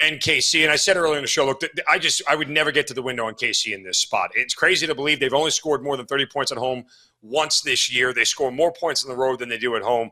and 0.01 0.17
KC, 0.21 0.63
and 0.63 0.73
I 0.73 0.77
said 0.77 0.97
earlier 0.97 1.17
in 1.17 1.23
the 1.23 1.29
show, 1.29 1.47
look, 1.47 1.63
I 1.89 1.99
just 1.99 2.23
I 2.29 2.35
would 2.35 2.51
never 2.51 2.73
get 2.73 2.89
to 2.89 2.95
the 2.95 3.03
window 3.03 3.27
on 3.27 3.35
KC 3.35 3.73
in 3.73 3.85
this 3.85 3.99
spot. 3.99 4.31
It's 4.35 4.55
crazy 4.55 4.87
to 4.87 4.95
believe 4.95 5.21
they've 5.21 5.33
only 5.33 5.53
scored 5.53 5.83
more 5.83 5.97
than 5.97 6.07
30 6.07 6.27
points 6.27 6.51
at 6.51 6.59
home 6.59 6.85
once 7.21 7.61
this 7.61 7.93
year. 7.93 8.13
They 8.13 8.25
score 8.25 8.51
more 8.51 8.73
points 8.73 9.05
on 9.05 9.11
the 9.11 9.17
road 9.17 9.39
than 9.39 9.49
they 9.49 9.59
do 9.59 9.77
at 9.77 9.83
home. 9.83 10.11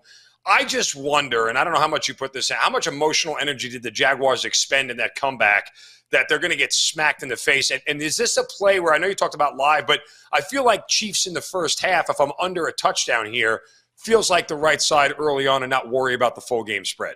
I 0.51 0.65
just 0.65 0.97
wonder, 0.97 1.47
and 1.47 1.57
I 1.57 1.63
don't 1.63 1.73
know 1.73 1.79
how 1.79 1.87
much 1.87 2.09
you 2.09 2.15
put 2.15 2.33
this 2.33 2.51
in, 2.51 2.57
how 2.59 2.71
much 2.71 2.89
emotional 2.89 3.37
energy 3.41 3.69
did 3.69 3.85
the 3.85 3.91
Jaguars 3.91 4.45
expend 4.45 4.91
in 4.91 4.97
that 4.97 5.15
comeback 5.15 5.71
that 6.11 6.27
they're 6.29 6.41
going 6.41 6.51
to 6.51 6.57
get 6.57 6.73
smacked 6.73 7.23
in 7.23 7.29
the 7.29 7.37
face? 7.37 7.71
And, 7.71 7.81
and, 7.87 8.03
is 8.03 8.17
this 8.17 8.37
a 8.37 8.43
play 8.43 8.81
where 8.81 8.93
I 8.93 8.99
know 8.99 9.07
you 9.07 9.15
talked 9.15 9.37
about 9.37 9.57
live, 9.57 9.87
but 9.87 10.01
I 10.33 10.41
feel 10.41 10.65
like 10.65 10.89
Chiefs 10.89 11.29
in 11.29 11.35
the 11.35 11.41
first 11.41 11.81
half, 11.81 12.11
if 12.11 12.21
I'm 12.21 12.33
under 12.41 12.67
a 12.67 12.73
touchdown 12.73 13.33
here, 13.33 13.63
feels 13.97 14.29
like 14.29 14.49
the 14.49 14.57
right 14.57 14.83
side 14.83 15.15
early 15.19 15.47
on 15.47 15.63
and 15.63 15.71
not 15.71 15.89
worry 15.89 16.15
about 16.15 16.35
the 16.35 16.41
full 16.41 16.65
game 16.65 16.85
spread? 16.85 17.15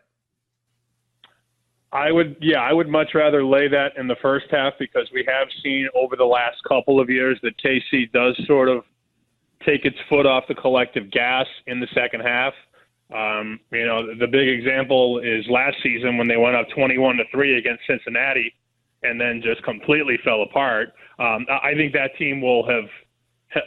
I 1.90 2.12
would, 2.12 2.36
yeah, 2.40 2.60
I 2.60 2.72
would 2.72 2.88
much 2.88 3.14
rather 3.14 3.44
lay 3.44 3.66
that 3.66 3.96
in 3.96 4.06
the 4.06 4.16
first 4.22 4.46
half 4.50 4.74
because 4.78 5.08
we 5.12 5.24
have 5.26 5.48
seen 5.60 5.88
over 5.94 6.14
the 6.14 6.24
last 6.24 6.58
couple 6.68 7.00
of 7.00 7.10
years 7.10 7.38
that 7.42 7.54
KC 7.58 8.12
does 8.12 8.40
sort 8.46 8.68
of 8.68 8.84
take 9.66 9.84
its 9.84 9.96
foot 10.08 10.26
off 10.26 10.44
the 10.46 10.54
collective 10.54 11.10
gas 11.10 11.46
in 11.66 11.80
the 11.80 11.88
second 11.94 12.20
half. 12.20 12.52
Um, 13.12 13.60
you 13.70 13.86
know, 13.86 14.14
the 14.14 14.26
big 14.26 14.48
example 14.48 15.18
is 15.18 15.44
last 15.48 15.76
season 15.82 16.16
when 16.16 16.26
they 16.26 16.36
went 16.36 16.56
up 16.56 16.66
21 16.74 17.16
to 17.16 17.24
three 17.30 17.58
against 17.58 17.82
Cincinnati, 17.86 18.54
and 19.02 19.20
then 19.20 19.42
just 19.42 19.62
completely 19.62 20.18
fell 20.24 20.42
apart. 20.42 20.94
Um, 21.18 21.46
I 21.50 21.74
think 21.74 21.92
that 21.92 22.16
team 22.18 22.40
will 22.40 22.66
have 22.66 22.88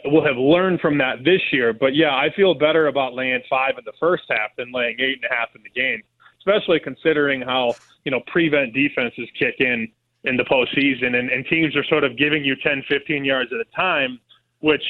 will 0.04 0.24
have 0.24 0.36
learned 0.36 0.80
from 0.80 0.98
that 0.98 1.24
this 1.24 1.40
year. 1.52 1.72
But 1.72 1.94
yeah, 1.94 2.14
I 2.14 2.28
feel 2.34 2.54
better 2.54 2.88
about 2.88 3.14
laying 3.14 3.40
five 3.48 3.78
in 3.78 3.84
the 3.84 3.92
first 3.98 4.24
half 4.28 4.50
than 4.56 4.72
laying 4.72 4.96
eight 5.00 5.18
and 5.22 5.30
a 5.30 5.34
half 5.34 5.48
in 5.54 5.62
the 5.62 5.70
game, 5.70 6.02
especially 6.38 6.80
considering 6.80 7.40
how 7.40 7.74
you 8.04 8.10
know 8.10 8.20
prevent 8.26 8.74
defenses 8.74 9.28
kick 9.38 9.56
in 9.60 9.88
in 10.24 10.36
the 10.36 10.44
postseason, 10.44 11.14
and, 11.14 11.30
and 11.30 11.46
teams 11.46 11.76
are 11.76 11.84
sort 11.84 12.02
of 12.02 12.18
giving 12.18 12.44
you 12.44 12.56
10, 12.56 12.82
15 12.88 13.24
yards 13.24 13.50
at 13.52 13.60
a 13.60 13.76
time, 13.76 14.18
which 14.60 14.82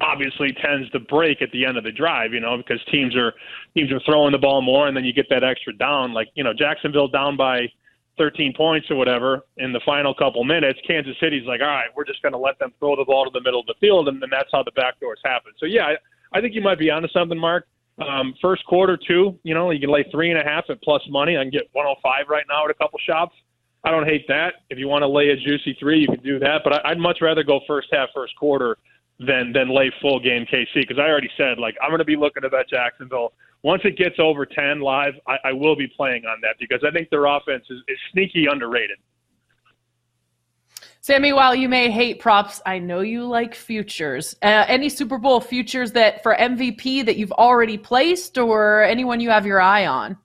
obviously 0.00 0.52
tends 0.52 0.90
to 0.90 1.00
break 1.00 1.42
at 1.42 1.50
the 1.52 1.64
end 1.64 1.76
of 1.76 1.84
the 1.84 1.92
drive, 1.92 2.32
you 2.32 2.40
know, 2.40 2.56
because 2.56 2.80
teams 2.90 3.16
are 3.16 3.34
teams 3.74 3.92
are 3.92 4.00
throwing 4.00 4.32
the 4.32 4.38
ball 4.38 4.62
more, 4.62 4.88
and 4.88 4.96
then 4.96 5.04
you 5.04 5.12
get 5.12 5.28
that 5.30 5.44
extra 5.44 5.72
down. 5.72 6.12
Like 6.12 6.28
you 6.34 6.44
know, 6.44 6.52
Jacksonville 6.52 7.08
down 7.08 7.36
by 7.36 7.66
13 8.18 8.52
points 8.54 8.90
or 8.90 8.96
whatever 8.96 9.46
in 9.56 9.72
the 9.72 9.80
final 9.84 10.14
couple 10.14 10.44
minutes. 10.44 10.78
Kansas 10.86 11.16
City's 11.20 11.46
like, 11.46 11.60
all 11.60 11.68
right, 11.68 11.88
we're 11.96 12.04
just 12.04 12.20
going 12.20 12.32
to 12.32 12.38
let 12.38 12.58
them 12.58 12.72
throw 12.78 12.94
the 12.94 13.04
ball 13.04 13.24
to 13.24 13.30
the 13.32 13.40
middle 13.40 13.60
of 13.60 13.66
the 13.66 13.74
field, 13.80 14.08
and 14.08 14.20
then 14.20 14.28
that's 14.30 14.50
how 14.52 14.62
the 14.62 14.72
backdoors 14.72 15.16
happen. 15.24 15.52
So 15.58 15.66
yeah, 15.66 15.86
I, 15.86 16.38
I 16.38 16.40
think 16.40 16.54
you 16.54 16.60
might 16.60 16.78
be 16.78 16.90
onto 16.90 17.08
something, 17.08 17.38
Mark. 17.38 17.66
Um, 17.98 18.34
first 18.40 18.64
quarter 18.66 18.96
too, 18.96 19.38
you 19.42 19.54
know, 19.54 19.70
you 19.70 19.80
can 19.80 19.90
lay 19.90 20.04
three 20.10 20.30
and 20.30 20.40
a 20.40 20.44
half 20.44 20.64
at 20.70 20.82
plus 20.82 21.02
money. 21.08 21.36
I 21.36 21.42
can 21.42 21.50
get 21.50 21.68
105 21.72 22.28
right 22.28 22.44
now 22.48 22.64
at 22.64 22.70
a 22.70 22.74
couple 22.74 22.98
shops. 23.06 23.34
I 23.84 23.90
don't 23.90 24.06
hate 24.06 24.26
that. 24.28 24.54
If 24.68 24.78
you 24.78 24.88
want 24.88 25.02
to 25.02 25.08
lay 25.08 25.30
a 25.30 25.36
juicy 25.36 25.76
three, 25.80 26.00
you 26.00 26.06
can 26.06 26.22
do 26.22 26.38
that. 26.38 26.60
But 26.64 26.74
I, 26.74 26.90
I'd 26.90 26.98
much 26.98 27.18
rather 27.20 27.42
go 27.42 27.60
first 27.66 27.88
half, 27.92 28.10
first 28.14 28.34
quarter 28.36 28.76
than 29.20 29.52
than 29.52 29.68
lay 29.68 29.92
full 30.00 30.18
game 30.18 30.46
KC 30.46 30.66
because 30.74 30.98
I 30.98 31.02
already 31.02 31.30
said 31.36 31.58
like 31.58 31.76
I'm 31.82 31.90
going 31.90 31.98
to 31.98 32.04
be 32.04 32.16
looking 32.16 32.44
at 32.44 32.50
that 32.50 32.68
Jacksonville. 32.68 33.32
Once 33.62 33.82
it 33.84 33.98
gets 33.98 34.16
over 34.18 34.46
10 34.46 34.80
live, 34.80 35.12
I, 35.28 35.36
I 35.44 35.52
will 35.52 35.76
be 35.76 35.86
playing 35.86 36.24
on 36.24 36.38
that 36.40 36.56
because 36.58 36.82
I 36.86 36.90
think 36.90 37.10
their 37.10 37.26
offense 37.26 37.64
is, 37.68 37.78
is 37.88 37.98
sneaky 38.10 38.46
underrated. 38.50 38.96
Sammy, 41.02 41.34
while 41.34 41.54
you 41.54 41.68
may 41.68 41.90
hate 41.90 42.20
props, 42.20 42.62
I 42.64 42.78
know 42.78 43.00
you 43.00 43.26
like 43.26 43.54
futures. 43.54 44.34
Uh, 44.42 44.64
any 44.66 44.88
Super 44.88 45.18
Bowl 45.18 45.40
futures 45.40 45.92
that 45.92 46.22
for 46.22 46.34
MVP 46.36 47.04
that 47.04 47.16
you've 47.16 47.32
already 47.32 47.76
placed, 47.76 48.38
or 48.38 48.82
anyone 48.84 49.20
you 49.20 49.30
have 49.30 49.46
your 49.46 49.60
eye 49.60 49.86
on? 49.86 50.16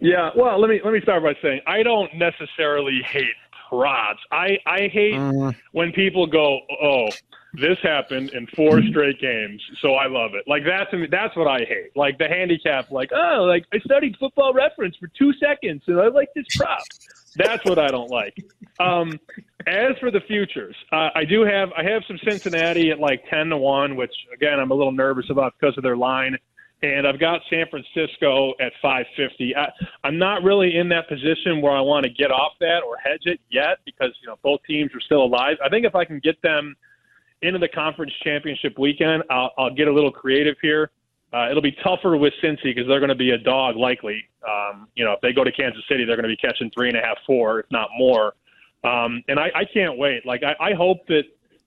Yeah, 0.00 0.30
well, 0.36 0.60
let 0.60 0.70
me 0.70 0.80
let 0.84 0.92
me 0.92 1.00
start 1.02 1.22
by 1.22 1.34
saying 1.42 1.60
I 1.66 1.82
don't 1.82 2.10
necessarily 2.14 3.00
hate 3.04 3.26
props. 3.68 4.20
I 4.30 4.58
I 4.66 4.88
hate 4.88 5.14
mm. 5.14 5.54
when 5.72 5.92
people 5.92 6.26
go, 6.26 6.60
"Oh, 6.82 7.08
this 7.54 7.78
happened 7.82 8.30
in 8.30 8.46
four 8.48 8.82
straight 8.82 9.20
games, 9.20 9.62
so 9.80 9.94
I 9.94 10.06
love 10.06 10.32
it." 10.34 10.44
Like 10.46 10.64
that's 10.64 10.90
that's 11.10 11.36
what 11.36 11.48
I 11.48 11.64
hate. 11.64 11.96
Like 11.96 12.18
the 12.18 12.28
handicap, 12.28 12.90
like 12.90 13.10
oh, 13.12 13.44
like 13.44 13.64
I 13.72 13.78
studied 13.80 14.16
Football 14.18 14.52
Reference 14.54 14.96
for 14.96 15.08
two 15.18 15.32
seconds 15.34 15.82
and 15.86 16.00
I 16.00 16.08
like 16.08 16.28
this 16.34 16.46
prop. 16.56 16.82
That's 17.36 17.64
what 17.64 17.78
I 17.78 17.88
don't 17.88 18.10
like. 18.10 18.36
Um, 18.80 19.18
as 19.66 19.96
for 20.00 20.10
the 20.10 20.20
futures, 20.26 20.74
uh, 20.92 21.10
I 21.14 21.24
do 21.24 21.42
have 21.42 21.70
I 21.76 21.82
have 21.82 22.02
some 22.06 22.18
Cincinnati 22.24 22.90
at 22.90 22.98
like 22.98 23.24
ten 23.30 23.48
to 23.48 23.56
one, 23.56 23.96
which 23.96 24.12
again 24.32 24.60
I'm 24.60 24.70
a 24.70 24.74
little 24.74 24.92
nervous 24.92 25.26
about 25.30 25.54
because 25.58 25.76
of 25.76 25.82
their 25.82 25.96
line 25.96 26.36
and 26.82 27.06
I've 27.06 27.18
got 27.18 27.40
San 27.50 27.66
Francisco 27.68 28.52
at 28.60 28.72
550. 28.80 29.56
I, 29.56 29.68
I'm 30.04 30.18
not 30.18 30.42
really 30.42 30.76
in 30.76 30.88
that 30.90 31.08
position 31.08 31.60
where 31.60 31.72
I 31.72 31.80
want 31.80 32.04
to 32.04 32.10
get 32.10 32.30
off 32.30 32.52
that 32.60 32.82
or 32.86 32.96
hedge 32.96 33.22
it 33.24 33.40
yet 33.50 33.78
because 33.84 34.10
you 34.22 34.28
know 34.28 34.36
both 34.42 34.60
teams 34.66 34.94
are 34.94 35.00
still 35.00 35.22
alive. 35.22 35.56
I 35.64 35.68
think 35.68 35.86
if 35.86 35.94
I 35.94 36.04
can 36.04 36.20
get 36.20 36.40
them 36.42 36.76
into 37.42 37.58
the 37.58 37.68
conference 37.68 38.12
championship 38.22 38.78
weekend, 38.78 39.22
I'll, 39.30 39.52
I'll 39.58 39.74
get 39.74 39.88
a 39.88 39.92
little 39.92 40.12
creative 40.12 40.56
here. 40.60 40.90
Uh, 41.32 41.48
it'll 41.50 41.62
be 41.62 41.76
tougher 41.84 42.16
with 42.16 42.32
Cincy 42.42 42.64
because 42.64 42.86
they're 42.88 43.00
going 43.00 43.10
to 43.10 43.14
be 43.14 43.30
a 43.30 43.38
dog 43.38 43.76
likely. 43.76 44.24
Um, 44.48 44.88
you 44.94 45.04
know, 45.04 45.12
if 45.12 45.20
they 45.20 45.32
go 45.32 45.44
to 45.44 45.52
Kansas 45.52 45.82
City, 45.88 46.04
they're 46.04 46.16
going 46.16 46.28
to 46.28 46.34
be 46.34 46.36
catching 46.36 46.70
three 46.70 46.88
and 46.88 46.96
a 46.96 47.02
half, 47.02 47.18
four, 47.26 47.60
if 47.60 47.66
not 47.70 47.88
more. 47.98 48.34
Um, 48.84 49.22
and 49.28 49.38
I, 49.38 49.50
I 49.54 49.64
can't 49.64 49.98
wait. 49.98 50.24
Like 50.24 50.42
I, 50.42 50.70
I 50.70 50.74
hope 50.74 51.06
that 51.08 51.24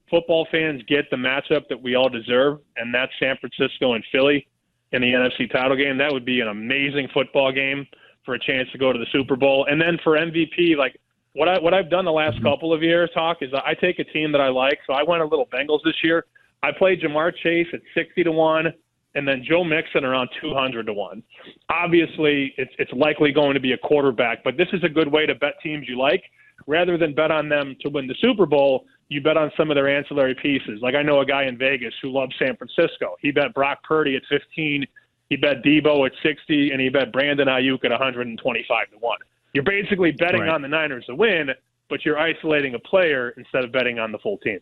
football 0.09 0.47
fans 0.51 0.81
get 0.87 1.09
the 1.11 1.15
matchup 1.15 1.67
that 1.69 1.81
we 1.81 1.95
all 1.95 2.09
deserve, 2.09 2.59
and 2.77 2.93
that's 2.93 3.11
San 3.19 3.37
Francisco 3.37 3.93
and 3.93 4.03
Philly 4.11 4.47
in 4.91 5.01
the 5.01 5.07
NFC 5.07 5.51
title 5.51 5.77
game. 5.77 5.97
That 5.97 6.11
would 6.11 6.25
be 6.25 6.41
an 6.41 6.47
amazing 6.47 7.09
football 7.13 7.51
game 7.51 7.87
for 8.25 8.35
a 8.35 8.39
chance 8.39 8.69
to 8.71 8.77
go 8.77 8.91
to 8.93 8.99
the 8.99 9.07
Super 9.11 9.35
Bowl. 9.35 9.65
And 9.69 9.81
then 9.81 9.97
for 10.03 10.17
MVP, 10.17 10.75
like 10.77 10.99
what 11.33 11.47
I 11.47 11.59
what 11.59 11.73
I've 11.73 11.89
done 11.89 12.05
the 12.05 12.11
last 12.11 12.35
mm-hmm. 12.35 12.45
couple 12.45 12.73
of 12.73 12.81
years, 12.81 13.09
talk 13.13 13.37
is 13.41 13.49
I 13.53 13.73
take 13.73 13.99
a 13.99 14.03
team 14.03 14.31
that 14.31 14.41
I 14.41 14.49
like. 14.49 14.79
So 14.87 14.93
I 14.93 15.03
went 15.03 15.21
a 15.21 15.25
little 15.25 15.47
Bengals 15.47 15.79
this 15.83 15.95
year. 16.03 16.25
I 16.63 16.71
played 16.71 17.01
Ja'Marr 17.01 17.33
Chase 17.41 17.67
at 17.73 17.81
sixty 17.95 18.23
to 18.23 18.31
one, 18.31 18.67
and 19.15 19.27
then 19.27 19.43
Joe 19.47 19.63
Mixon 19.63 20.03
around 20.03 20.29
two 20.41 20.53
hundred 20.53 20.87
to 20.87 20.93
one. 20.93 21.23
Obviously, 21.69 22.53
it's 22.57 22.71
it's 22.77 22.91
likely 22.93 23.31
going 23.31 23.53
to 23.53 23.59
be 23.59 23.73
a 23.73 23.77
quarterback, 23.77 24.43
but 24.43 24.57
this 24.57 24.67
is 24.73 24.83
a 24.83 24.89
good 24.89 25.11
way 25.11 25.25
to 25.25 25.35
bet 25.35 25.53
teams 25.63 25.87
you 25.87 25.97
like 25.97 26.23
rather 26.67 26.95
than 26.95 27.15
bet 27.15 27.31
on 27.31 27.49
them 27.49 27.75
to 27.81 27.89
win 27.89 28.05
the 28.05 28.15
Super 28.21 28.45
Bowl 28.45 28.85
you 29.11 29.19
bet 29.19 29.35
on 29.35 29.51
some 29.57 29.69
of 29.69 29.75
their 29.75 29.89
ancillary 29.89 30.33
pieces. 30.41 30.79
Like 30.81 30.95
I 30.95 31.03
know 31.03 31.19
a 31.19 31.25
guy 31.25 31.43
in 31.43 31.57
Vegas 31.57 31.93
who 32.01 32.11
loves 32.11 32.33
San 32.39 32.55
Francisco. 32.55 33.17
He 33.19 33.31
bet 33.31 33.53
Brock 33.53 33.83
Purdy 33.83 34.15
at 34.15 34.21
15, 34.29 34.87
he 35.29 35.35
bet 35.35 35.63
Deebo 35.63 36.05
at 36.05 36.13
60, 36.23 36.71
and 36.71 36.79
he 36.79 36.87
bet 36.87 37.11
Brandon 37.11 37.49
Aiyuk 37.49 37.83
at 37.83 37.91
125 37.91 38.89
to 38.91 38.97
one. 38.99 39.19
You're 39.53 39.63
basically 39.63 40.11
betting 40.11 40.41
right. 40.41 40.49
on 40.49 40.61
the 40.61 40.67
Niners 40.67 41.05
to 41.05 41.15
win, 41.15 41.49
but 41.89 42.05
you're 42.05 42.17
isolating 42.17 42.75
a 42.75 42.79
player 42.79 43.33
instead 43.37 43.63
of 43.63 43.71
betting 43.71 43.99
on 43.99 44.11
the 44.11 44.17
full 44.19 44.37
team. 44.37 44.59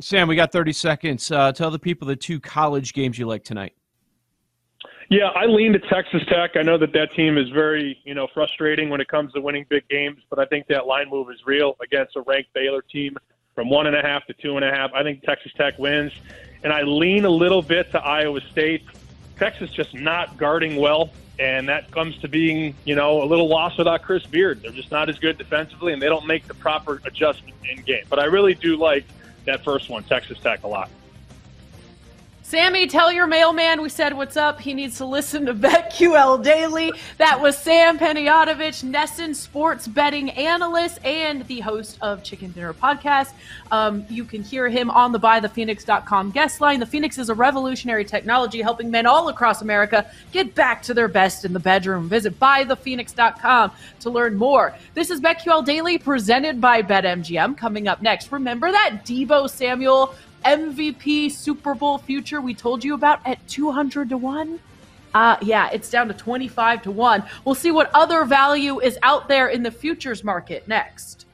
Sam, 0.00 0.28
we 0.28 0.36
got 0.36 0.52
30 0.52 0.72
seconds. 0.72 1.30
Uh, 1.30 1.52
tell 1.52 1.70
the 1.70 1.78
people 1.78 2.06
the 2.06 2.16
two 2.16 2.38
college 2.38 2.92
games 2.92 3.18
you 3.18 3.26
like 3.26 3.42
tonight. 3.42 3.74
Yeah, 5.10 5.28
I 5.28 5.46
lean 5.46 5.72
to 5.72 5.78
Texas 5.78 6.22
Tech. 6.28 6.50
I 6.56 6.62
know 6.62 6.76
that 6.76 6.92
that 6.92 7.12
team 7.12 7.38
is 7.38 7.48
very, 7.48 7.98
you 8.04 8.14
know, 8.14 8.28
frustrating 8.34 8.90
when 8.90 9.00
it 9.00 9.08
comes 9.08 9.32
to 9.32 9.40
winning 9.40 9.64
big 9.70 9.88
games, 9.88 10.18
but 10.28 10.38
I 10.38 10.44
think 10.44 10.66
that 10.68 10.86
line 10.86 11.08
move 11.08 11.30
is 11.30 11.38
real 11.46 11.76
against 11.82 12.14
a 12.16 12.20
ranked 12.22 12.52
Baylor 12.52 12.82
team 12.82 13.16
from 13.54 13.70
one 13.70 13.86
and 13.86 13.96
a 13.96 14.02
half 14.02 14.26
to 14.26 14.34
two 14.34 14.56
and 14.56 14.64
a 14.64 14.70
half. 14.70 14.92
I 14.92 15.02
think 15.02 15.22
Texas 15.22 15.50
Tech 15.56 15.78
wins, 15.78 16.12
and 16.62 16.72
I 16.74 16.82
lean 16.82 17.24
a 17.24 17.30
little 17.30 17.62
bit 17.62 17.90
to 17.92 17.98
Iowa 17.98 18.40
State. 18.52 18.84
Texas 19.38 19.70
just 19.70 19.94
not 19.94 20.36
guarding 20.36 20.76
well, 20.76 21.10
and 21.38 21.68
that 21.68 21.90
comes 21.90 22.18
to 22.18 22.28
being, 22.28 22.74
you 22.84 22.94
know, 22.94 23.22
a 23.22 23.26
little 23.26 23.48
lost 23.48 23.78
without 23.78 24.02
Chris 24.02 24.26
Beard. 24.26 24.62
They're 24.62 24.72
just 24.72 24.90
not 24.90 25.08
as 25.08 25.18
good 25.18 25.38
defensively, 25.38 25.92
and 25.92 26.02
they 26.02 26.08
don't 26.08 26.26
make 26.26 26.46
the 26.46 26.54
proper 26.54 27.00
adjustment 27.04 27.56
in 27.70 27.82
game. 27.82 28.04
But 28.08 28.18
I 28.18 28.24
really 28.24 28.54
do 28.54 28.76
like 28.76 29.04
that 29.44 29.64
first 29.64 29.88
one, 29.88 30.02
Texas 30.04 30.38
Tech, 30.40 30.64
a 30.64 30.68
lot. 30.68 30.90
Sammy, 32.48 32.86
tell 32.86 33.12
your 33.12 33.26
mailman 33.26 33.82
we 33.82 33.90
said 33.90 34.14
what's 34.14 34.34
up. 34.34 34.58
He 34.58 34.72
needs 34.72 34.96
to 34.96 35.04
listen 35.04 35.44
to 35.44 35.54
BetQL 35.68 36.42
Daily. 36.42 36.90
That 37.18 37.38
was 37.42 37.58
Sam 37.58 37.98
Panayotovich, 37.98 38.82
NESN 38.90 39.34
sports 39.34 39.86
betting 39.86 40.30
analyst 40.30 40.98
and 41.04 41.46
the 41.46 41.60
host 41.60 41.98
of 42.00 42.22
Chicken 42.22 42.52
Dinner 42.52 42.72
Podcast. 42.72 43.34
Um, 43.70 44.06
you 44.08 44.24
can 44.24 44.42
hear 44.42 44.70
him 44.70 44.88
on 44.88 45.12
the 45.12 45.20
BuyThePhoenix.com 45.20 46.30
guest 46.30 46.62
line. 46.62 46.80
The 46.80 46.86
Phoenix 46.86 47.18
is 47.18 47.28
a 47.28 47.34
revolutionary 47.34 48.06
technology 48.06 48.62
helping 48.62 48.90
men 48.90 49.04
all 49.04 49.28
across 49.28 49.60
America 49.60 50.10
get 50.32 50.54
back 50.54 50.80
to 50.84 50.94
their 50.94 51.08
best 51.08 51.44
in 51.44 51.52
the 51.52 51.60
bedroom. 51.60 52.08
Visit 52.08 52.40
BuyThePhoenix.com 52.40 53.72
to 54.00 54.08
learn 54.08 54.36
more. 54.36 54.74
This 54.94 55.10
is 55.10 55.20
BetQL 55.20 55.66
Daily 55.66 55.98
presented 55.98 56.62
by 56.62 56.80
BetMGM. 56.80 57.58
Coming 57.58 57.88
up 57.88 58.00
next, 58.00 58.32
remember 58.32 58.72
that 58.72 59.00
Deebo 59.04 59.50
Samuel 59.50 60.14
MVP 60.48 61.30
Super 61.30 61.74
Bowl 61.74 61.98
future 61.98 62.40
we 62.40 62.54
told 62.54 62.82
you 62.82 62.94
about 62.94 63.20
at 63.26 63.46
200 63.48 64.08
to 64.08 64.16
1? 64.16 64.58
Uh, 65.12 65.36
yeah, 65.42 65.68
it's 65.70 65.90
down 65.90 66.08
to 66.08 66.14
25 66.14 66.82
to 66.82 66.90
1. 66.90 67.22
We'll 67.44 67.54
see 67.54 67.70
what 67.70 67.90
other 67.92 68.24
value 68.24 68.80
is 68.80 68.98
out 69.02 69.28
there 69.28 69.48
in 69.48 69.62
the 69.62 69.70
futures 69.70 70.24
market 70.24 70.66
next. 70.66 71.26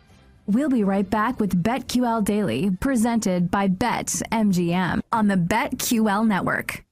We'll 0.47 0.69
be 0.69 0.83
right 0.83 1.09
back 1.09 1.39
with 1.39 1.63
BetQL 1.63 2.25
Daily, 2.25 2.71
presented 2.81 3.51
by 3.51 3.69
BetMGM 3.69 5.01
on 5.13 5.29
the 5.29 5.37
BetQL 5.37 6.27
network. 6.27 6.84